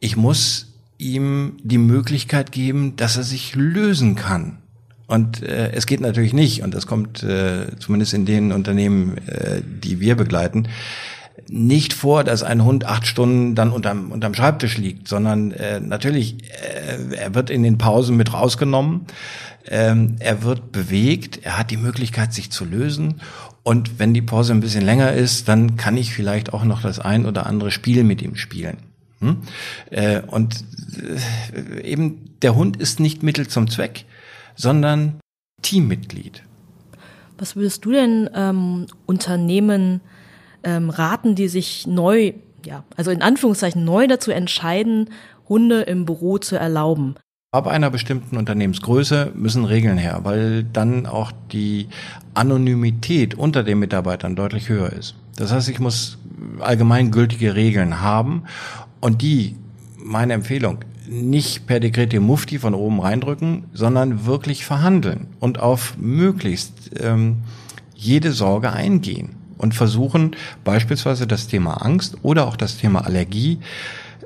Ich 0.00 0.16
muss 0.16 0.78
ihm 0.96 1.58
die 1.62 1.76
Möglichkeit 1.76 2.52
geben, 2.52 2.96
dass 2.96 3.18
er 3.18 3.24
sich 3.24 3.54
lösen 3.54 4.14
kann 4.14 4.63
und 5.06 5.42
äh, 5.42 5.72
es 5.72 5.86
geht 5.86 6.00
natürlich 6.00 6.32
nicht, 6.32 6.62
und 6.62 6.74
das 6.74 6.86
kommt 6.86 7.22
äh, 7.22 7.66
zumindest 7.78 8.14
in 8.14 8.24
den 8.24 8.52
Unternehmen, 8.52 9.18
äh, 9.26 9.60
die 9.64 10.00
wir 10.00 10.16
begleiten, 10.16 10.68
nicht 11.48 11.92
vor, 11.92 12.24
dass 12.24 12.42
ein 12.42 12.64
Hund 12.64 12.86
acht 12.86 13.06
Stunden 13.06 13.54
dann 13.54 13.70
unterm, 13.70 14.12
unterm 14.12 14.34
Schreibtisch 14.34 14.78
liegt, 14.78 15.08
sondern 15.08 15.52
äh, 15.52 15.80
natürlich, 15.80 16.36
äh, 16.50 17.16
er 17.16 17.34
wird 17.34 17.50
in 17.50 17.62
den 17.62 17.76
Pausen 17.76 18.16
mit 18.16 18.32
rausgenommen, 18.32 19.02
ähm, 19.66 20.16
er 20.20 20.42
wird 20.42 20.72
bewegt, 20.72 21.40
er 21.42 21.58
hat 21.58 21.70
die 21.70 21.76
Möglichkeit, 21.76 22.32
sich 22.32 22.50
zu 22.50 22.64
lösen. 22.64 23.20
Und 23.62 23.98
wenn 23.98 24.12
die 24.12 24.22
Pause 24.22 24.52
ein 24.52 24.60
bisschen 24.60 24.84
länger 24.84 25.12
ist, 25.12 25.48
dann 25.48 25.76
kann 25.76 25.96
ich 25.96 26.12
vielleicht 26.12 26.52
auch 26.52 26.64
noch 26.64 26.82
das 26.82 26.98
ein 26.98 27.24
oder 27.24 27.46
andere 27.46 27.70
Spiel 27.70 28.04
mit 28.04 28.20
ihm 28.20 28.36
spielen. 28.36 28.76
Hm? 29.20 29.38
Äh, 29.90 30.20
und 30.20 30.64
äh, 31.72 31.80
eben 31.82 32.36
der 32.42 32.54
Hund 32.54 32.76
ist 32.76 33.00
nicht 33.00 33.22
Mittel 33.22 33.48
zum 33.48 33.70
Zweck 33.70 34.04
sondern 34.54 35.20
Teammitglied. 35.62 36.42
Was 37.38 37.56
würdest 37.56 37.84
du 37.84 37.92
denn 37.92 38.30
ähm, 38.34 38.86
Unternehmen 39.06 40.00
ähm, 40.62 40.90
raten, 40.90 41.34
die 41.34 41.48
sich 41.48 41.86
neu, 41.86 42.32
ja, 42.64 42.84
also 42.96 43.10
in 43.10 43.22
Anführungszeichen 43.22 43.84
neu 43.84 44.06
dazu 44.06 44.30
entscheiden, 44.30 45.10
Hunde 45.48 45.82
im 45.82 46.04
Büro 46.04 46.38
zu 46.38 46.56
erlauben? 46.56 47.16
Ab 47.52 47.66
einer 47.68 47.90
bestimmten 47.90 48.36
Unternehmensgröße 48.36 49.32
müssen 49.34 49.64
Regeln 49.64 49.98
her, 49.98 50.20
weil 50.24 50.64
dann 50.64 51.06
auch 51.06 51.30
die 51.52 51.88
Anonymität 52.34 53.36
unter 53.36 53.62
den 53.62 53.78
Mitarbeitern 53.78 54.34
deutlich 54.34 54.68
höher 54.68 54.92
ist. 54.92 55.14
Das 55.36 55.52
heißt, 55.52 55.68
ich 55.68 55.78
muss 55.78 56.18
allgemeingültige 56.60 57.54
Regeln 57.54 58.00
haben 58.00 58.44
und 59.00 59.22
die, 59.22 59.56
meine 59.98 60.32
Empfehlung, 60.32 60.78
nicht 61.06 61.66
per 61.66 61.80
Dekrete 61.80 62.20
Mufti 62.20 62.58
von 62.58 62.74
oben 62.74 63.00
reindrücken, 63.00 63.64
sondern 63.72 64.26
wirklich 64.26 64.64
verhandeln 64.64 65.28
und 65.40 65.58
auf 65.60 65.96
möglichst 65.98 66.90
ähm, 67.00 67.38
jede 67.94 68.32
Sorge 68.32 68.72
eingehen 68.72 69.36
und 69.58 69.74
versuchen 69.74 70.36
beispielsweise 70.64 71.26
das 71.26 71.46
Thema 71.46 71.82
Angst 71.82 72.18
oder 72.22 72.46
auch 72.46 72.56
das 72.56 72.78
Thema 72.78 73.04
Allergie 73.04 73.58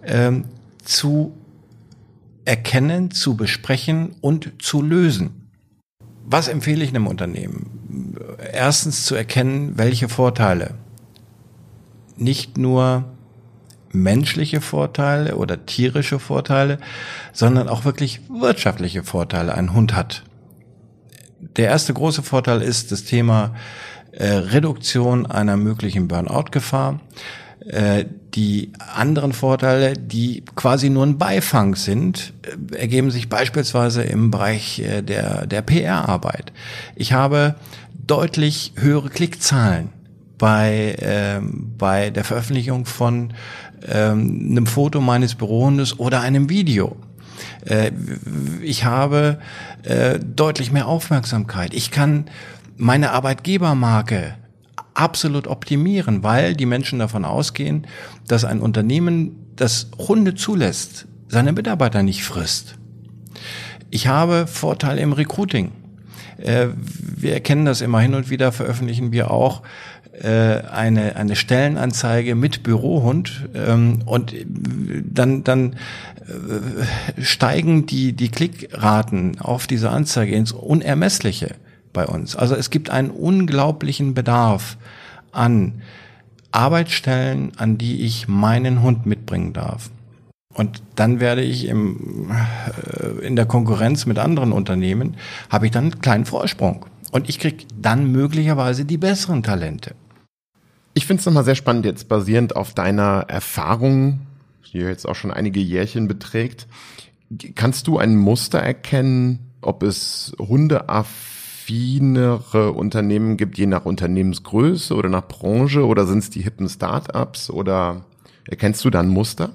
ähm, 0.04 0.44
zu 0.82 1.32
erkennen, 2.44 3.10
zu 3.10 3.36
besprechen 3.36 4.14
und 4.20 4.52
zu 4.58 4.82
lösen. 4.82 5.50
Was 6.24 6.48
empfehle 6.48 6.84
ich 6.84 6.90
einem 6.90 7.06
Unternehmen? 7.06 8.16
Erstens 8.52 9.04
zu 9.04 9.14
erkennen, 9.14 9.72
welche 9.76 10.08
Vorteile 10.08 10.74
nicht 12.16 12.58
nur 12.58 13.04
menschliche 13.92 14.60
Vorteile 14.60 15.36
oder 15.36 15.64
tierische 15.66 16.18
Vorteile, 16.18 16.78
sondern 17.32 17.68
auch 17.68 17.84
wirklich 17.84 18.20
wirtschaftliche 18.28 19.02
Vorteile 19.02 19.54
ein 19.54 19.72
Hund 19.74 19.94
hat. 19.94 20.24
Der 21.56 21.66
erste 21.66 21.94
große 21.94 22.22
Vorteil 22.22 22.62
ist 22.62 22.92
das 22.92 23.04
Thema 23.04 23.54
äh, 24.12 24.26
Reduktion 24.26 25.26
einer 25.26 25.56
möglichen 25.56 26.08
Burnout-Gefahr. 26.08 27.00
Äh, 27.66 28.06
die 28.34 28.72
anderen 28.94 29.32
Vorteile, 29.32 29.94
die 29.94 30.44
quasi 30.54 30.90
nur 30.90 31.04
ein 31.04 31.18
Beifang 31.18 31.74
sind, 31.74 32.32
äh, 32.72 32.76
ergeben 32.76 33.10
sich 33.10 33.28
beispielsweise 33.28 34.02
im 34.02 34.30
Bereich 34.30 34.80
äh, 34.80 35.02
der, 35.02 35.46
der 35.46 35.62
PR-Arbeit. 35.62 36.52
Ich 36.96 37.12
habe 37.12 37.54
deutlich 38.06 38.72
höhere 38.76 39.10
Klickzahlen 39.10 39.90
bei, 40.38 40.96
ähm, 41.00 41.74
bei 41.76 42.10
der 42.10 42.24
Veröffentlichung 42.24 42.86
von 42.86 43.34
ähm, 43.86 44.48
einem 44.50 44.66
Foto 44.66 45.00
meines 45.00 45.34
Bürohundes 45.34 45.98
oder 45.98 46.20
einem 46.20 46.48
Video. 46.48 46.96
Äh, 47.64 47.92
ich 48.62 48.84
habe 48.84 49.38
äh, 49.82 50.18
deutlich 50.18 50.72
mehr 50.72 50.86
Aufmerksamkeit. 50.86 51.74
Ich 51.74 51.90
kann 51.90 52.26
meine 52.76 53.10
Arbeitgebermarke 53.10 54.36
absolut 54.94 55.46
optimieren, 55.46 56.22
weil 56.22 56.54
die 56.54 56.66
Menschen 56.66 56.98
davon 56.98 57.24
ausgehen, 57.24 57.86
dass 58.26 58.44
ein 58.44 58.60
Unternehmen, 58.60 59.46
das 59.56 59.90
Hunde 59.96 60.34
zulässt, 60.34 61.06
seine 61.28 61.52
Mitarbeiter 61.52 62.02
nicht 62.02 62.24
frisst. 62.24 62.76
Ich 63.90 64.06
habe 64.06 64.46
Vorteile 64.46 65.00
im 65.00 65.12
Recruiting. 65.12 65.72
Äh, 66.38 66.68
wir 66.76 67.32
erkennen 67.32 67.64
das 67.64 67.80
immer 67.80 68.00
hin 68.00 68.14
und 68.14 68.30
wieder, 68.30 68.52
veröffentlichen 68.52 69.12
wir 69.12 69.30
auch 69.30 69.62
eine, 70.26 71.16
eine 71.16 71.36
Stellenanzeige 71.36 72.34
mit 72.34 72.62
Bürohund 72.62 73.48
ähm, 73.54 74.00
und 74.04 74.34
dann, 74.46 75.44
dann 75.44 75.74
äh, 76.28 77.22
steigen 77.22 77.86
die, 77.86 78.12
die 78.12 78.28
Klickraten 78.28 79.40
auf 79.40 79.66
diese 79.66 79.90
Anzeige 79.90 80.34
ins 80.34 80.52
Unermessliche 80.52 81.54
bei 81.92 82.06
uns. 82.06 82.36
Also 82.36 82.54
es 82.54 82.70
gibt 82.70 82.90
einen 82.90 83.10
unglaublichen 83.10 84.14
Bedarf 84.14 84.76
an 85.32 85.82
Arbeitsstellen, 86.50 87.52
an 87.56 87.78
die 87.78 88.02
ich 88.02 88.28
meinen 88.28 88.82
Hund 88.82 89.06
mitbringen 89.06 89.52
darf. 89.52 89.90
Und 90.54 90.82
dann 90.96 91.20
werde 91.20 91.42
ich 91.42 91.66
im, 91.66 92.30
äh, 92.30 93.26
in 93.26 93.36
der 93.36 93.46
Konkurrenz 93.46 94.06
mit 94.06 94.18
anderen 94.18 94.52
Unternehmen, 94.52 95.16
habe 95.50 95.66
ich 95.66 95.72
dann 95.72 95.84
einen 95.84 96.00
kleinen 96.00 96.24
Vorsprung. 96.24 96.86
Und 97.12 97.28
ich 97.28 97.38
kriege 97.38 97.64
dann 97.80 98.10
möglicherweise 98.10 98.84
die 98.84 98.98
besseren 98.98 99.42
Talente. 99.42 99.94
Ich 100.98 101.06
finde 101.06 101.20
es 101.20 101.26
nochmal 101.26 101.44
sehr 101.44 101.54
spannend, 101.54 101.86
jetzt 101.86 102.08
basierend 102.08 102.56
auf 102.56 102.74
deiner 102.74 103.26
Erfahrung, 103.28 104.26
die 104.72 104.78
jetzt 104.78 105.06
auch 105.06 105.14
schon 105.14 105.30
einige 105.30 105.60
Jährchen 105.60 106.08
beträgt. 106.08 106.66
Kannst 107.54 107.86
du 107.86 107.98
ein 107.98 108.16
Muster 108.16 108.58
erkennen, 108.58 109.52
ob 109.60 109.84
es 109.84 110.34
hundeaffinere 110.40 112.72
Unternehmen 112.72 113.36
gibt, 113.36 113.58
je 113.58 113.66
nach 113.66 113.84
Unternehmensgröße 113.84 114.92
oder 114.92 115.08
nach 115.08 115.28
Branche 115.28 115.86
oder 115.86 116.04
sind 116.04 116.18
es 116.18 116.30
die 116.30 116.42
hippen 116.42 116.68
Startups 116.68 117.48
oder 117.48 118.04
erkennst 118.48 118.84
du 118.84 118.90
da 118.90 118.98
ein 118.98 119.06
Muster? 119.06 119.50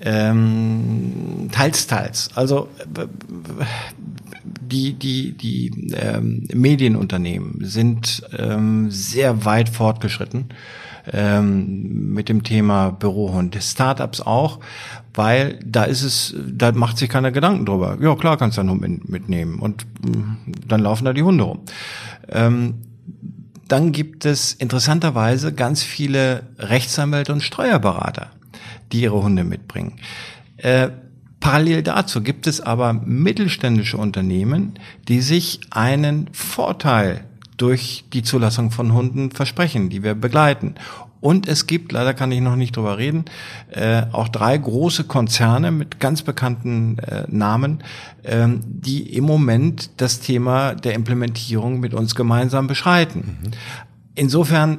Ähm, 0.00 1.50
teils, 1.52 1.86
teils. 1.86 2.30
Also 2.34 2.70
die, 4.60 4.94
die, 4.94 5.36
die 5.36 5.92
ähm, 5.94 6.46
Medienunternehmen 6.52 7.58
sind 7.60 8.22
ähm, 8.36 8.90
sehr 8.90 9.44
weit 9.44 9.68
fortgeschritten 9.68 10.46
ähm, 11.12 12.12
mit 12.12 12.28
dem 12.28 12.42
Thema 12.42 12.90
Bürohund. 12.90 13.56
Startups 13.60 14.20
auch, 14.20 14.60
weil 15.14 15.58
da 15.64 15.84
ist 15.84 16.02
es, 16.02 16.34
da 16.46 16.72
macht 16.72 16.98
sich 16.98 17.08
keiner 17.08 17.30
Gedanken 17.30 17.66
drüber. 17.66 17.98
Ja, 18.00 18.14
klar 18.16 18.36
kannst 18.36 18.56
du 18.56 18.60
einen 18.60 18.70
Hund 18.70 19.08
mitnehmen 19.08 19.58
und 19.58 19.86
mm, 20.02 20.52
dann 20.66 20.80
laufen 20.80 21.04
da 21.04 21.12
die 21.12 21.22
Hunde 21.22 21.44
rum. 21.44 21.60
Ähm, 22.28 22.74
dann 23.68 23.92
gibt 23.92 24.24
es 24.24 24.52
interessanterweise 24.52 25.52
ganz 25.52 25.82
viele 25.82 26.44
Rechtsanwälte 26.58 27.32
und 27.32 27.42
Steuerberater, 27.42 28.30
die 28.92 29.02
ihre 29.02 29.22
Hunde 29.22 29.44
mitbringen. 29.44 29.94
Äh, 30.56 30.90
Parallel 31.40 31.82
dazu 31.82 32.22
gibt 32.22 32.46
es 32.46 32.60
aber 32.60 32.92
mittelständische 32.92 33.98
Unternehmen, 33.98 34.74
die 35.08 35.20
sich 35.20 35.60
einen 35.70 36.28
Vorteil 36.32 37.24
durch 37.56 38.04
die 38.12 38.22
Zulassung 38.22 38.70
von 38.70 38.92
Hunden 38.92 39.30
versprechen, 39.30 39.88
die 39.88 40.02
wir 40.02 40.14
begleiten. 40.14 40.74
Und 41.20 41.48
es 41.48 41.66
gibt, 41.66 41.92
leider 41.92 42.14
kann 42.14 42.30
ich 42.30 42.40
noch 42.40 42.56
nicht 42.56 42.76
drüber 42.76 42.98
reden, 42.98 43.24
äh, 43.70 44.02
auch 44.12 44.28
drei 44.28 44.56
große 44.56 45.04
Konzerne 45.04 45.72
mit 45.72 45.98
ganz 45.98 46.22
bekannten 46.22 46.98
äh, 46.98 47.24
Namen, 47.28 47.82
ähm, 48.22 48.60
die 48.64 49.14
im 49.14 49.24
Moment 49.24 49.90
das 49.96 50.20
Thema 50.20 50.74
der 50.74 50.94
Implementierung 50.94 51.80
mit 51.80 51.94
uns 51.94 52.14
gemeinsam 52.14 52.66
beschreiten. 52.66 53.38
Mhm. 53.42 53.50
Insofern 54.14 54.78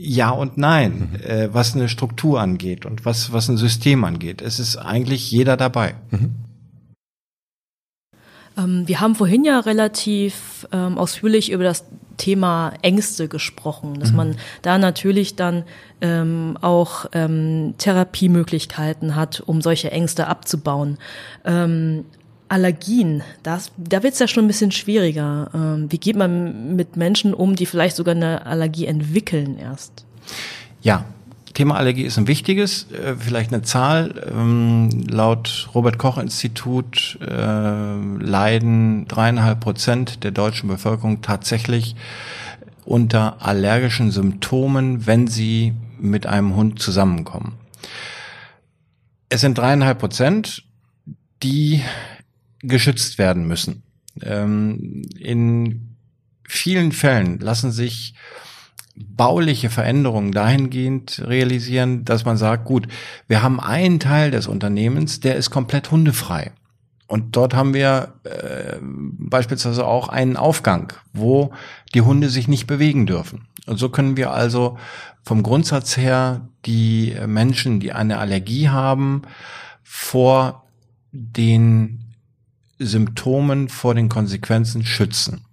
ja 0.00 0.30
und 0.30 0.56
nein, 0.56 1.10
mhm. 1.12 1.30
äh, 1.30 1.54
was 1.54 1.74
eine 1.74 1.88
Struktur 1.88 2.40
angeht 2.40 2.86
und 2.86 3.04
was, 3.04 3.32
was 3.32 3.48
ein 3.48 3.58
System 3.58 4.04
angeht. 4.04 4.40
Es 4.40 4.58
ist 4.58 4.76
eigentlich 4.76 5.30
jeder 5.30 5.56
dabei. 5.56 5.94
Mhm. 6.10 6.34
Ähm, 8.56 8.88
wir 8.88 9.00
haben 9.00 9.14
vorhin 9.14 9.44
ja 9.44 9.60
relativ 9.60 10.66
ähm, 10.72 10.96
ausführlich 10.96 11.52
über 11.52 11.64
das 11.64 11.84
Thema 12.16 12.72
Ängste 12.82 13.28
gesprochen, 13.28 13.98
dass 13.98 14.10
mhm. 14.10 14.16
man 14.16 14.36
da 14.62 14.78
natürlich 14.78 15.36
dann 15.36 15.64
ähm, 16.00 16.56
auch 16.60 17.06
ähm, 17.12 17.74
Therapiemöglichkeiten 17.78 19.16
hat, 19.16 19.40
um 19.40 19.60
solche 19.62 19.90
Ängste 19.90 20.26
abzubauen. 20.26 20.98
Ähm, 21.44 22.04
Allergien, 22.50 23.22
das, 23.44 23.70
da 23.76 24.02
wird 24.02 24.14
es 24.14 24.18
ja 24.18 24.26
schon 24.26 24.44
ein 24.44 24.48
bisschen 24.48 24.72
schwieriger. 24.72 25.50
Ähm, 25.54 25.86
wie 25.90 25.98
geht 25.98 26.16
man 26.16 26.74
mit 26.74 26.96
Menschen 26.96 27.32
um, 27.32 27.54
die 27.54 27.64
vielleicht 27.64 27.94
sogar 27.94 28.16
eine 28.16 28.44
Allergie 28.44 28.86
entwickeln 28.86 29.56
erst? 29.56 30.04
Ja, 30.82 31.04
Thema 31.54 31.76
Allergie 31.76 32.02
ist 32.02 32.18
ein 32.18 32.26
wichtiges. 32.26 32.90
Äh, 32.90 33.14
vielleicht 33.16 33.52
eine 33.52 33.62
Zahl. 33.62 34.28
Ähm, 34.34 35.06
laut 35.08 35.68
Robert 35.76 35.98
Koch 35.98 36.18
Institut 36.18 37.20
äh, 37.20 37.94
leiden 38.18 39.06
dreieinhalb 39.06 39.60
Prozent 39.60 40.24
der 40.24 40.32
deutschen 40.32 40.68
Bevölkerung 40.68 41.22
tatsächlich 41.22 41.94
unter 42.84 43.46
allergischen 43.46 44.10
Symptomen, 44.10 45.06
wenn 45.06 45.28
sie 45.28 45.74
mit 46.00 46.26
einem 46.26 46.56
Hund 46.56 46.80
zusammenkommen. 46.80 47.52
Es 49.28 49.40
sind 49.40 49.56
dreieinhalb 49.56 50.00
Prozent, 50.00 50.64
die 51.44 51.82
geschützt 52.62 53.18
werden 53.18 53.46
müssen. 53.46 53.82
Ähm, 54.22 55.02
in 55.18 55.96
vielen 56.46 56.92
Fällen 56.92 57.38
lassen 57.38 57.70
sich 57.72 58.14
bauliche 58.96 59.70
Veränderungen 59.70 60.32
dahingehend 60.32 61.22
realisieren, 61.26 62.04
dass 62.04 62.24
man 62.24 62.36
sagt, 62.36 62.64
gut, 62.64 62.86
wir 63.28 63.42
haben 63.42 63.60
einen 63.60 64.00
Teil 64.00 64.30
des 64.30 64.46
Unternehmens, 64.46 65.20
der 65.20 65.36
ist 65.36 65.50
komplett 65.50 65.90
hundefrei. 65.90 66.52
Und 67.06 67.34
dort 67.34 67.54
haben 67.54 67.74
wir 67.74 68.14
äh, 68.24 68.76
beispielsweise 68.82 69.84
auch 69.84 70.08
einen 70.08 70.36
Aufgang, 70.36 70.92
wo 71.12 71.52
die 71.94 72.02
Hunde 72.02 72.28
sich 72.28 72.46
nicht 72.46 72.66
bewegen 72.66 73.06
dürfen. 73.06 73.48
Und 73.66 73.78
so 73.78 73.88
können 73.88 74.16
wir 74.16 74.32
also 74.32 74.78
vom 75.22 75.42
Grundsatz 75.42 75.96
her 75.96 76.48
die 76.66 77.16
Menschen, 77.26 77.80
die 77.80 77.92
eine 77.92 78.18
Allergie 78.18 78.68
haben, 78.68 79.22
vor 79.82 80.64
den 81.12 81.99
Symptomen, 82.80 83.68
vor 83.68 83.94
den 83.94 84.08
Konsequenzen 84.08 84.84
schützen. 84.84 85.44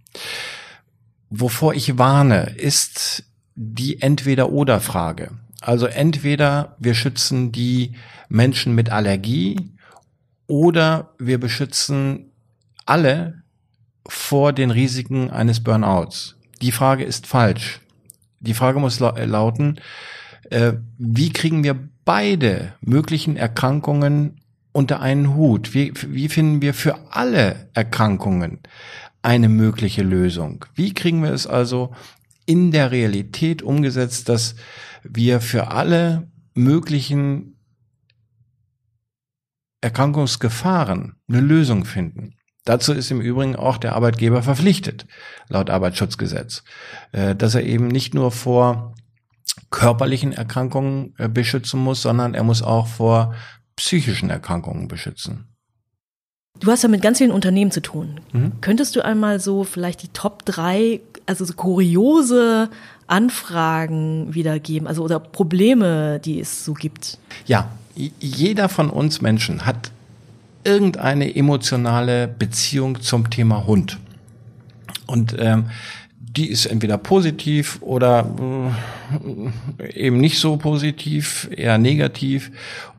Wovor 1.29 1.73
ich 1.73 1.97
warne, 1.97 2.55
ist 2.55 3.23
die 3.55 4.01
Entweder-Oder-Frage. 4.01 5.31
Also 5.61 5.87
entweder 5.87 6.75
wir 6.79 6.93
schützen 6.93 7.51
die 7.51 7.93
Menschen 8.29 8.73
mit 8.75 8.89
Allergie 8.89 9.71
oder 10.47 11.13
wir 11.19 11.39
beschützen 11.39 12.31
alle 12.85 13.43
vor 14.07 14.53
den 14.53 14.71
Risiken 14.71 15.29
eines 15.29 15.61
Burnouts. 15.61 16.37
Die 16.61 16.71
Frage 16.71 17.03
ist 17.03 17.27
falsch. 17.27 17.81
Die 18.39 18.53
Frage 18.53 18.79
muss 18.79 18.99
lauten, 18.99 19.81
äh, 20.49 20.73
wie 20.97 21.33
kriegen 21.33 21.63
wir 21.63 21.89
beide 22.05 22.73
möglichen 22.79 23.35
Erkrankungen 23.35 24.39
unter 24.77 25.01
einen 25.01 25.33
Hut? 25.33 25.73
Wie, 25.73 25.91
wie 26.07 26.29
finden 26.29 26.61
wir 26.61 26.75
für 26.75 26.99
alle 27.09 27.67
Erkrankungen 27.73 28.59
eine 29.23 29.49
mögliche 29.49 30.03
Lösung? 30.03 30.65
Wie 30.75 30.93
kriegen 30.93 31.23
wir 31.23 31.31
es 31.31 31.47
also 31.47 31.95
in 32.45 32.71
der 32.71 32.91
Realität 32.91 33.63
umgesetzt, 33.63 34.29
dass 34.29 34.53
wir 35.03 35.41
für 35.41 35.71
alle 35.71 36.31
möglichen 36.53 37.57
Erkrankungsgefahren 39.81 41.15
eine 41.27 41.41
Lösung 41.41 41.83
finden? 41.83 42.35
Dazu 42.63 42.93
ist 42.93 43.09
im 43.09 43.19
Übrigen 43.19 43.55
auch 43.55 43.77
der 43.77 43.95
Arbeitgeber 43.95 44.43
verpflichtet, 44.43 45.07
laut 45.49 45.71
Arbeitsschutzgesetz, 45.71 46.63
äh, 47.13 47.35
dass 47.35 47.55
er 47.55 47.63
eben 47.63 47.87
nicht 47.87 48.13
nur 48.13 48.29
vor 48.29 48.93
körperlichen 49.71 50.33
Erkrankungen 50.33 51.15
äh, 51.17 51.27
beschützen 51.27 51.79
muss, 51.79 52.03
sondern 52.03 52.35
er 52.35 52.43
muss 52.43 52.61
auch 52.61 52.85
vor 52.85 53.33
psychischen 53.77 54.29
Erkrankungen 54.29 54.89
beschützen. 54.89 55.45
Du 56.59 56.71
hast 56.71 56.81
ja 56.81 56.89
mit 56.89 57.01
ganz 57.01 57.19
vielen 57.19 57.31
Unternehmen 57.31 57.71
zu 57.71 57.81
tun. 57.81 58.19
Mhm. 58.33 58.53
Könntest 58.61 58.95
du 58.95 59.05
einmal 59.05 59.39
so 59.39 59.63
vielleicht 59.63 60.03
die 60.03 60.07
Top 60.09 60.43
drei, 60.43 60.99
also 61.25 61.45
so 61.45 61.53
kuriose 61.53 62.69
Anfragen 63.05 64.33
wiedergeben, 64.33 64.87
also 64.87 65.03
oder 65.03 65.19
Probleme, 65.19 66.19
die 66.19 66.39
es 66.39 66.65
so 66.65 66.73
gibt? 66.73 67.19
Ja, 67.45 67.71
jeder 67.95 68.69
von 68.69 68.89
uns 68.89 69.21
Menschen 69.21 69.65
hat 69.65 69.91
irgendeine 70.63 71.35
emotionale 71.35 72.27
Beziehung 72.27 73.01
zum 73.01 73.29
Thema 73.29 73.65
Hund. 73.65 73.99
Und 75.05 75.35
ähm, 75.39 75.69
die 76.19 76.49
ist 76.49 76.65
entweder 76.65 76.97
positiv 76.97 77.81
oder 77.81 78.29
äh, 79.79 79.93
eben 79.93 80.19
nicht 80.19 80.39
so 80.39 80.57
positiv, 80.57 81.49
eher 81.55 81.77
negativ 81.77 82.51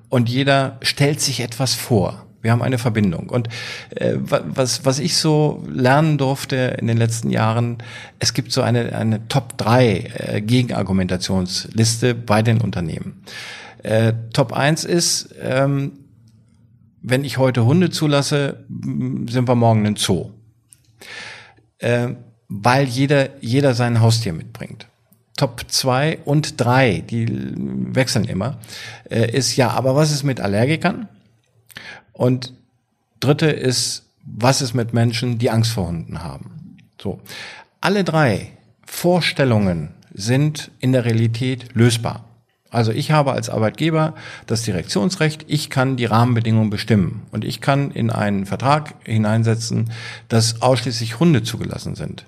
und 0.09 0.29
jeder 0.29 0.79
stellt 0.83 1.21
sich 1.21 1.41
etwas 1.41 1.75
vor. 1.75 2.27
Wir 2.41 2.53
haben 2.53 2.63
eine 2.63 2.79
Verbindung. 2.79 3.31
Und 3.31 3.49
äh, 3.97 4.15
was, 4.17 4.85
was 4.85 5.01
ich 5.01 5.17
so 5.17 5.65
lernen 5.69 6.19
durfte 6.19 6.77
in 6.79 6.87
den 6.87 6.97
letzten 6.97 7.31
Jahren, 7.31 7.79
es 8.21 8.33
gibt 8.33 8.53
so 8.53 8.63
eine, 8.63 8.95
eine 8.97 9.27
Top 9.29 9.59
3 9.59 9.87
äh, 9.89 10.41
Gegenargumentationsliste 10.41 12.15
bei 12.15 12.43
den 12.43 12.61
Unternehmen. 12.61 13.23
Äh, 13.83 14.13
Top 14.33 14.53
1 14.53 14.85
ist, 14.85 15.35
ähm, 15.43 15.93
wenn 17.03 17.25
ich 17.25 17.39
heute 17.39 17.65
Hunde 17.65 17.91
zulasse, 17.91 18.65
sind 18.69 19.49
wir 19.49 19.55
morgen 19.55 19.85
in 19.85 19.97
Zoo. 19.97 20.31
Äh, 21.79 22.11
weil 22.49 22.87
jeder, 22.87 23.41
jeder 23.41 23.75
sein 23.75 24.01
Haustier 24.01 24.33
mitbringt. 24.33 24.87
Top 25.39 25.65
2 25.69 26.19
und 26.25 26.61
3, 26.61 27.05
die 27.09 27.27
wechseln 27.55 28.25
immer, 28.25 28.59
äh, 29.09 29.31
ist 29.31 29.57
ja, 29.57 29.71
aber 29.71 29.95
was 29.95 30.11
ist 30.11 30.25
mit 30.25 30.41
Allergikern? 30.41 31.09
Und 32.13 32.53
dritte 33.21 33.47
ist, 33.47 34.05
was 34.25 34.61
ist 34.61 34.75
mit 34.75 34.93
Menschen, 34.93 35.39
die 35.39 35.51
Angst 35.51 35.71
vor 35.71 35.87
Hunden 35.87 36.23
haben? 36.23 36.77
So. 37.01 37.21
Alle 37.81 38.03
drei 38.03 38.51
Vorstellungen 38.85 39.95
sind 40.13 40.73
in 40.81 40.93
der 40.93 41.05
Realität 41.05 41.75
lösbar. 41.75 42.25
Also 42.71 42.91
ich 42.91 43.13
habe 43.13 43.33
als 43.33 43.49
Arbeitgeber 43.49 44.15
das 44.47 44.63
Direktionsrecht, 44.63 45.45
ich 45.47 45.71
kann 45.71 45.97
die 45.97 46.05
Rahmenbedingungen 46.05 46.69
bestimmen 46.69 47.23
und 47.31 47.45
ich 47.45 47.61
kann 47.61 47.93
in 47.93 48.11
einen 48.11 48.45
Vertrag 48.45 48.95
hineinsetzen, 49.05 49.91
dass 50.29 50.61
ausschließlich 50.61 51.21
Hunde 51.21 51.45
zugelassen 51.45 51.95
sind. 51.95 52.27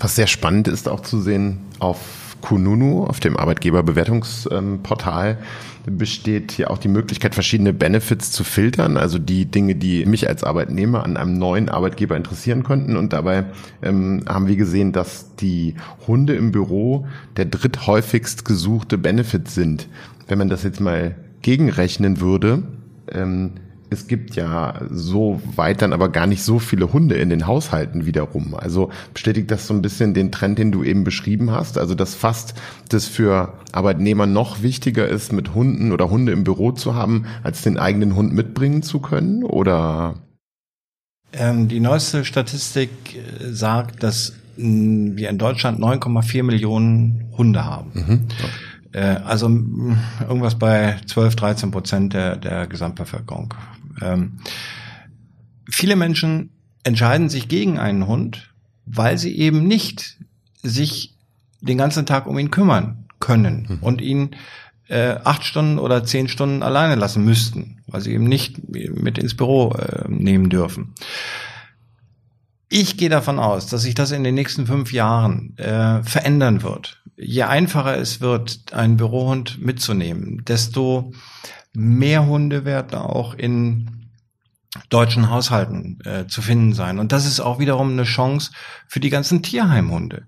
Was 0.00 0.16
sehr 0.16 0.26
spannend 0.26 0.66
ist 0.66 0.88
auch 0.88 1.00
zu 1.00 1.20
sehen 1.20 1.60
auf 1.78 1.98
Kununu, 2.42 3.04
auf 3.04 3.20
dem 3.20 3.38
Arbeitgeberbewertungsportal, 3.38 5.38
besteht 5.86 6.52
hier 6.52 6.70
auch 6.70 6.78
die 6.78 6.88
Möglichkeit, 6.88 7.34
verschiedene 7.34 7.72
Benefits 7.72 8.30
zu 8.30 8.44
filtern, 8.44 8.96
also 8.96 9.18
die 9.18 9.46
Dinge, 9.46 9.74
die 9.74 10.04
mich 10.04 10.28
als 10.28 10.44
Arbeitnehmer 10.44 11.04
an 11.04 11.16
einem 11.16 11.38
neuen 11.38 11.68
Arbeitgeber 11.68 12.16
interessieren 12.16 12.62
könnten. 12.62 12.96
Und 12.96 13.12
dabei 13.12 13.46
ähm, 13.82 14.24
haben 14.28 14.46
wir 14.46 14.56
gesehen, 14.56 14.92
dass 14.92 15.34
die 15.36 15.74
Hunde 16.06 16.34
im 16.34 16.52
Büro 16.52 17.06
der 17.36 17.46
dritthäufigst 17.46 18.44
gesuchte 18.44 18.98
Benefit 18.98 19.48
sind. 19.48 19.88
Wenn 20.28 20.38
man 20.38 20.48
das 20.48 20.62
jetzt 20.62 20.80
mal 20.80 21.16
gegenrechnen 21.40 22.20
würde, 22.20 22.62
ähm, 23.10 23.52
es 23.92 24.06
gibt 24.06 24.34
ja 24.34 24.80
so 24.90 25.40
weit 25.56 25.82
dann 25.82 25.92
aber 25.92 26.08
gar 26.08 26.26
nicht 26.26 26.42
so 26.42 26.58
viele 26.58 26.92
Hunde 26.92 27.16
in 27.16 27.30
den 27.30 27.46
Haushalten 27.46 28.06
wiederum. 28.06 28.54
Also 28.54 28.90
bestätigt 29.12 29.50
das 29.50 29.66
so 29.66 29.74
ein 29.74 29.82
bisschen 29.82 30.14
den 30.14 30.32
Trend, 30.32 30.58
den 30.58 30.72
du 30.72 30.82
eben 30.82 31.04
beschrieben 31.04 31.50
hast. 31.50 31.78
Also 31.78 31.94
dass 31.94 32.14
fast 32.14 32.54
das 32.88 33.06
für 33.06 33.54
Arbeitnehmer 33.72 34.26
noch 34.26 34.62
wichtiger 34.62 35.06
ist, 35.06 35.32
mit 35.32 35.54
Hunden 35.54 35.92
oder 35.92 36.10
Hunde 36.10 36.32
im 36.32 36.44
Büro 36.44 36.72
zu 36.72 36.94
haben, 36.94 37.26
als 37.42 37.62
den 37.62 37.78
eigenen 37.78 38.16
Hund 38.16 38.32
mitbringen 38.32 38.82
zu 38.82 39.00
können? 39.00 39.44
Oder? 39.44 40.14
Ähm, 41.32 41.68
die 41.68 41.80
neueste 41.80 42.24
Statistik 42.24 42.90
äh, 43.14 43.52
sagt, 43.52 44.02
dass 44.02 44.34
mh, 44.56 45.16
wir 45.16 45.30
in 45.30 45.38
Deutschland 45.38 45.78
9,4 45.80 46.42
Millionen 46.42 47.30
Hunde 47.36 47.64
haben. 47.64 47.90
Mhm. 47.94 48.20
Okay. 48.38 48.50
Äh, 48.92 49.16
also 49.24 49.48
irgendwas 49.48 50.58
bei 50.58 50.96
12, 51.06 51.36
13 51.36 51.70
Prozent 51.70 52.12
der, 52.12 52.36
der 52.36 52.66
Gesamtbevölkerung. 52.66 53.54
Ähm, 54.00 54.38
viele 55.68 55.96
Menschen 55.96 56.50
entscheiden 56.84 57.28
sich 57.28 57.48
gegen 57.48 57.78
einen 57.78 58.06
Hund, 58.06 58.52
weil 58.86 59.18
sie 59.18 59.36
eben 59.36 59.66
nicht 59.66 60.18
sich 60.62 61.14
den 61.60 61.78
ganzen 61.78 62.06
Tag 62.06 62.26
um 62.26 62.38
ihn 62.38 62.50
kümmern 62.50 63.04
können 63.20 63.66
mhm. 63.68 63.78
und 63.80 64.00
ihn 64.00 64.36
äh, 64.88 65.16
acht 65.24 65.44
Stunden 65.44 65.78
oder 65.78 66.04
zehn 66.04 66.28
Stunden 66.28 66.62
alleine 66.62 66.96
lassen 66.96 67.24
müssten, 67.24 67.80
weil 67.86 68.00
sie 68.00 68.12
eben 68.12 68.24
nicht 68.24 68.68
mit 68.68 69.18
ins 69.18 69.36
Büro 69.36 69.72
äh, 69.72 70.04
nehmen 70.08 70.50
dürfen. 70.50 70.94
Ich 72.68 72.96
gehe 72.96 73.08
davon 73.08 73.38
aus, 73.38 73.66
dass 73.66 73.82
sich 73.82 73.94
das 73.94 74.12
in 74.12 74.24
den 74.24 74.34
nächsten 74.34 74.66
fünf 74.66 74.92
Jahren 74.92 75.56
äh, 75.58 76.02
verändern 76.02 76.62
wird. 76.62 77.02
Je 77.16 77.42
einfacher 77.42 77.96
es 77.98 78.20
wird, 78.20 78.72
einen 78.72 78.96
Bürohund 78.96 79.60
mitzunehmen, 79.60 80.42
desto 80.46 81.12
mehr 81.74 82.26
Hunde 82.26 82.64
werden 82.64 82.94
auch 82.98 83.34
in 83.34 84.10
deutschen 84.88 85.30
Haushalten 85.30 85.98
äh, 86.04 86.26
zu 86.26 86.42
finden 86.42 86.72
sein. 86.72 86.98
Und 86.98 87.12
das 87.12 87.26
ist 87.26 87.40
auch 87.40 87.58
wiederum 87.58 87.92
eine 87.92 88.04
Chance 88.04 88.52
für 88.86 89.00
die 89.00 89.10
ganzen 89.10 89.42
Tierheimhunde. 89.42 90.26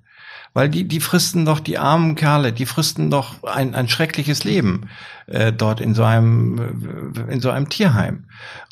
Weil 0.53 0.69
die, 0.69 0.87
die 0.87 1.01
fristen 1.01 1.45
doch, 1.45 1.59
die 1.59 1.79
armen 1.79 2.15
Kerle, 2.15 2.53
die 2.53 2.67
fristen 2.67 3.11
doch 3.11 3.43
ein, 3.43 3.75
ein 3.75 3.89
schreckliches 3.89 4.45
Leben 4.45 4.89
äh, 5.27 5.53
dort 5.53 5.81
in 5.81 5.95
so 5.95 6.05
einem, 6.05 7.13
in 7.29 7.41
so 7.41 7.51
einem 7.51 7.69
Tierheim. 7.69 8.27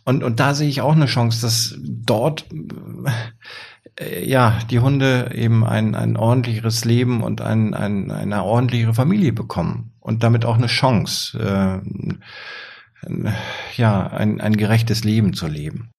Und, 0.05 0.23
und 0.23 0.39
da 0.39 0.55
sehe 0.55 0.69
ich 0.69 0.81
auch 0.81 0.93
eine 0.93 1.07
Chance, 1.07 1.41
dass 1.41 1.75
dort 1.81 2.47
äh, 3.99 4.25
ja 4.25 4.59
die 4.71 4.79
Hunde 4.79 5.33
eben 5.35 5.65
ein, 5.65 5.95
ein 5.95 6.17
ordentlicheres 6.17 6.85
Leben 6.85 7.23
und 7.23 7.41
ein, 7.41 7.75
ein, 7.75 8.11
eine 8.11 8.45
ordentlichere 8.45 8.95
Familie 8.95 9.33
bekommen 9.33 9.92
und 10.03 10.23
damit 10.23 10.45
auch 10.45 10.57
eine 10.57 10.67
Chance, 10.67 11.81
äh, 13.07 13.31
ja, 13.77 14.07
ein, 14.09 14.41
ein 14.41 14.57
gerechtes 14.57 15.05
Leben 15.05 15.33
zu 15.33 15.47
leben. 15.47 15.91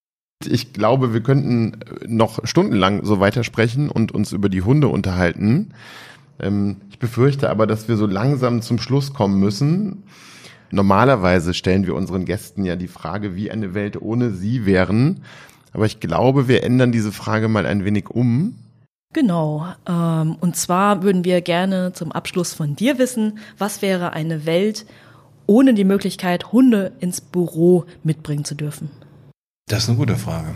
Ich 0.46 0.74
glaube, 0.74 1.14
wir 1.14 1.22
könnten 1.22 1.80
noch 2.06 2.46
stundenlang 2.46 3.06
so 3.06 3.20
weitersprechen 3.20 3.90
und 3.90 4.12
uns 4.12 4.34
über 4.34 4.50
die 4.50 4.62
Hunde 4.62 4.90
unterhalten. 4.90 5.74
Ähm, 6.40 6.78
ich 6.90 7.00
befürchte 7.00 7.50
aber, 7.50 7.66
dass 7.66 7.88
wir 7.88 7.98
so 7.98 8.06
langsam 8.06 8.62
zum 8.62 8.78
Schluss 8.78 9.14
kommen 9.14 9.40
müssen. 9.40 10.04
Normalerweise 10.72 11.54
stellen 11.54 11.86
wir 11.86 11.96
unseren 11.96 12.26
Gästen 12.26 12.66
ja 12.66 12.76
die 12.76 12.88
Frage, 12.88 13.36
wie 13.36 13.52
eine 13.52 13.74
Welt 13.74 14.02
ohne 14.02 14.32
sie 14.32 14.66
wären. 14.66 15.22
Aber 15.72 15.86
ich 15.86 16.00
glaube, 16.00 16.48
wir 16.48 16.64
ändern 16.64 16.92
diese 16.92 17.12
Frage 17.12 17.48
mal 17.48 17.66
ein 17.66 17.86
wenig 17.86 18.10
um. 18.10 18.56
Genau. 19.14 19.68
Ähm, 19.88 20.36
und 20.40 20.56
zwar 20.56 21.04
würden 21.04 21.24
wir 21.24 21.42
gerne 21.42 21.94
zum 21.94 22.12
Abschluss 22.12 22.54
von 22.54 22.76
dir 22.76 22.98
wissen, 22.98 23.38
was 23.58 23.82
wäre 23.82 24.14
eine 24.14 24.46
Welt 24.46 24.86
ohne 25.46 25.74
die 25.74 25.84
Möglichkeit, 25.84 26.52
Hunde 26.52 26.94
ins 27.00 27.22
Büro 27.22 27.86
mitbringen 28.04 28.46
zu 28.46 28.56
dürfen? 28.56 28.90
Das 29.68 29.84
ist 29.84 29.90
eine 29.90 29.98
gute 29.98 30.16
Frage. 30.16 30.56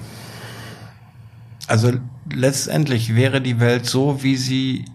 Also 1.67 1.93
letztendlich 2.33 3.15
wäre 3.15 3.41
die 3.41 3.59
Welt 3.59 3.85
so, 3.85 4.23
wie 4.23 4.37
sie 4.37 4.85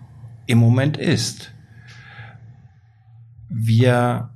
im 0.47 0.59
Moment 0.59 0.97
ist. 0.97 1.53
Wir 3.49 4.31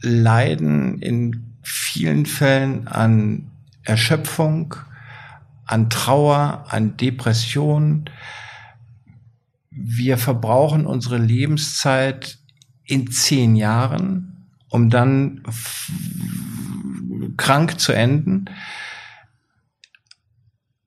leiden 0.00 0.98
in 1.00 1.56
vielen 1.62 2.26
Fällen 2.26 2.88
an 2.88 3.50
Erschöpfung, 3.84 4.74
an 5.66 5.90
Trauer, 5.90 6.64
an 6.68 6.96
Depression. 6.96 8.04
Wir 9.84 10.16
verbrauchen 10.18 10.86
unsere 10.86 11.18
Lebenszeit 11.18 12.38
in 12.84 13.10
zehn 13.10 13.56
Jahren, 13.56 14.48
um 14.68 14.90
dann 14.90 15.42
krank 17.36 17.80
zu 17.80 17.92
enden. 17.92 18.44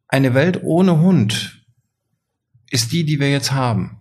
Eine 0.08 0.34
Welt 0.34 0.62
ohne 0.64 1.00
Hund 1.00 1.66
ist 2.70 2.92
die, 2.92 3.04
die 3.04 3.20
wir 3.20 3.30
jetzt 3.30 3.52
haben. 3.52 3.98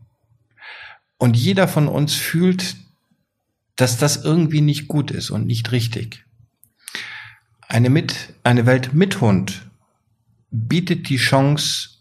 Und 1.18 1.36
jeder 1.36 1.68
von 1.68 1.88
uns 1.88 2.14
fühlt, 2.14 2.76
dass 3.76 3.98
das 3.98 4.24
irgendwie 4.24 4.60
nicht 4.60 4.88
gut 4.88 5.10
ist 5.10 5.30
und 5.30 5.46
nicht 5.46 5.72
richtig. 5.72 6.24
Eine, 7.66 7.90
mit, 7.90 8.34
eine 8.44 8.66
Welt 8.66 8.94
mit 8.94 9.20
Hund 9.20 9.70
bietet 10.50 11.08
die 11.08 11.16
Chance, 11.16 11.93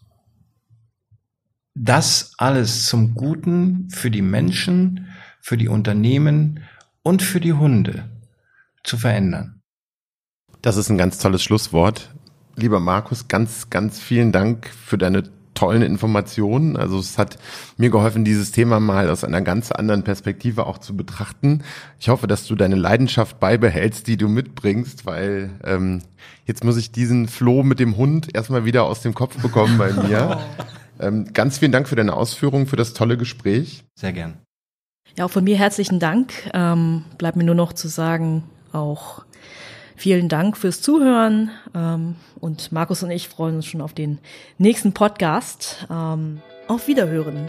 das 1.74 2.32
alles 2.38 2.86
zum 2.86 3.14
Guten 3.14 3.88
für 3.90 4.10
die 4.10 4.22
Menschen, 4.22 5.08
für 5.40 5.56
die 5.56 5.68
Unternehmen 5.68 6.60
und 7.02 7.22
für 7.22 7.40
die 7.40 7.52
Hunde 7.52 8.08
zu 8.82 8.96
verändern. 8.96 9.60
Das 10.62 10.76
ist 10.76 10.88
ein 10.88 10.98
ganz 10.98 11.18
tolles 11.18 11.42
Schlusswort 11.42 12.14
lieber 12.56 12.80
Markus, 12.80 13.28
ganz, 13.28 13.70
ganz 13.70 13.98
vielen 13.98 14.32
Dank 14.32 14.68
für 14.68 14.98
deine 14.98 15.24
tollen 15.54 15.82
Informationen. 15.82 16.76
Also 16.76 16.98
es 16.98 17.16
hat 17.16 17.38
mir 17.76 17.90
geholfen, 17.90 18.24
dieses 18.24 18.50
Thema 18.50 18.80
mal 18.80 19.08
aus 19.08 19.22
einer 19.22 19.40
ganz 19.40 19.70
anderen 19.70 20.02
Perspektive 20.02 20.66
auch 20.66 20.78
zu 20.78 20.96
betrachten. 20.96 21.62
Ich 22.00 22.08
hoffe, 22.08 22.26
dass 22.26 22.46
du 22.46 22.56
deine 22.56 22.74
Leidenschaft 22.74 23.38
beibehältst, 23.38 24.06
die 24.08 24.16
du 24.16 24.28
mitbringst, 24.28 25.06
weil 25.06 25.50
ähm, 25.62 26.02
jetzt 26.44 26.64
muss 26.64 26.76
ich 26.76 26.90
diesen 26.90 27.28
Floh 27.28 27.62
mit 27.62 27.78
dem 27.78 27.96
Hund 27.96 28.34
erstmal 28.34 28.64
wieder 28.64 28.84
aus 28.84 29.00
dem 29.00 29.14
Kopf 29.14 29.40
bekommen 29.40 29.78
bei 29.78 29.92
mir. 29.92 30.40
ähm, 31.00 31.32
ganz 31.32 31.58
vielen 31.58 31.72
Dank 31.72 31.88
für 31.88 31.96
deine 31.96 32.14
Ausführungen, 32.14 32.66
für 32.66 32.76
das 32.76 32.94
tolle 32.94 33.16
Gespräch. 33.16 33.84
Sehr 33.94 34.12
gern. 34.12 34.38
Ja, 35.16 35.26
auch 35.26 35.30
von 35.30 35.44
mir 35.44 35.56
herzlichen 35.56 36.00
Dank. 36.00 36.32
Ähm, 36.52 37.04
bleibt 37.18 37.36
mir 37.36 37.44
nur 37.44 37.54
noch 37.54 37.72
zu 37.72 37.88
sagen, 37.88 38.44
auch 38.72 39.24
Vielen 39.96 40.28
Dank 40.28 40.56
fürs 40.56 40.80
Zuhören 40.80 41.50
ähm, 41.74 42.16
und 42.40 42.72
Markus 42.72 43.02
und 43.02 43.10
ich 43.10 43.28
freuen 43.28 43.56
uns 43.56 43.66
schon 43.66 43.80
auf 43.80 43.92
den 43.92 44.18
nächsten 44.58 44.92
Podcast. 44.92 45.86
Ähm, 45.90 46.42
auf 46.66 46.88
Wiederhören. 46.88 47.48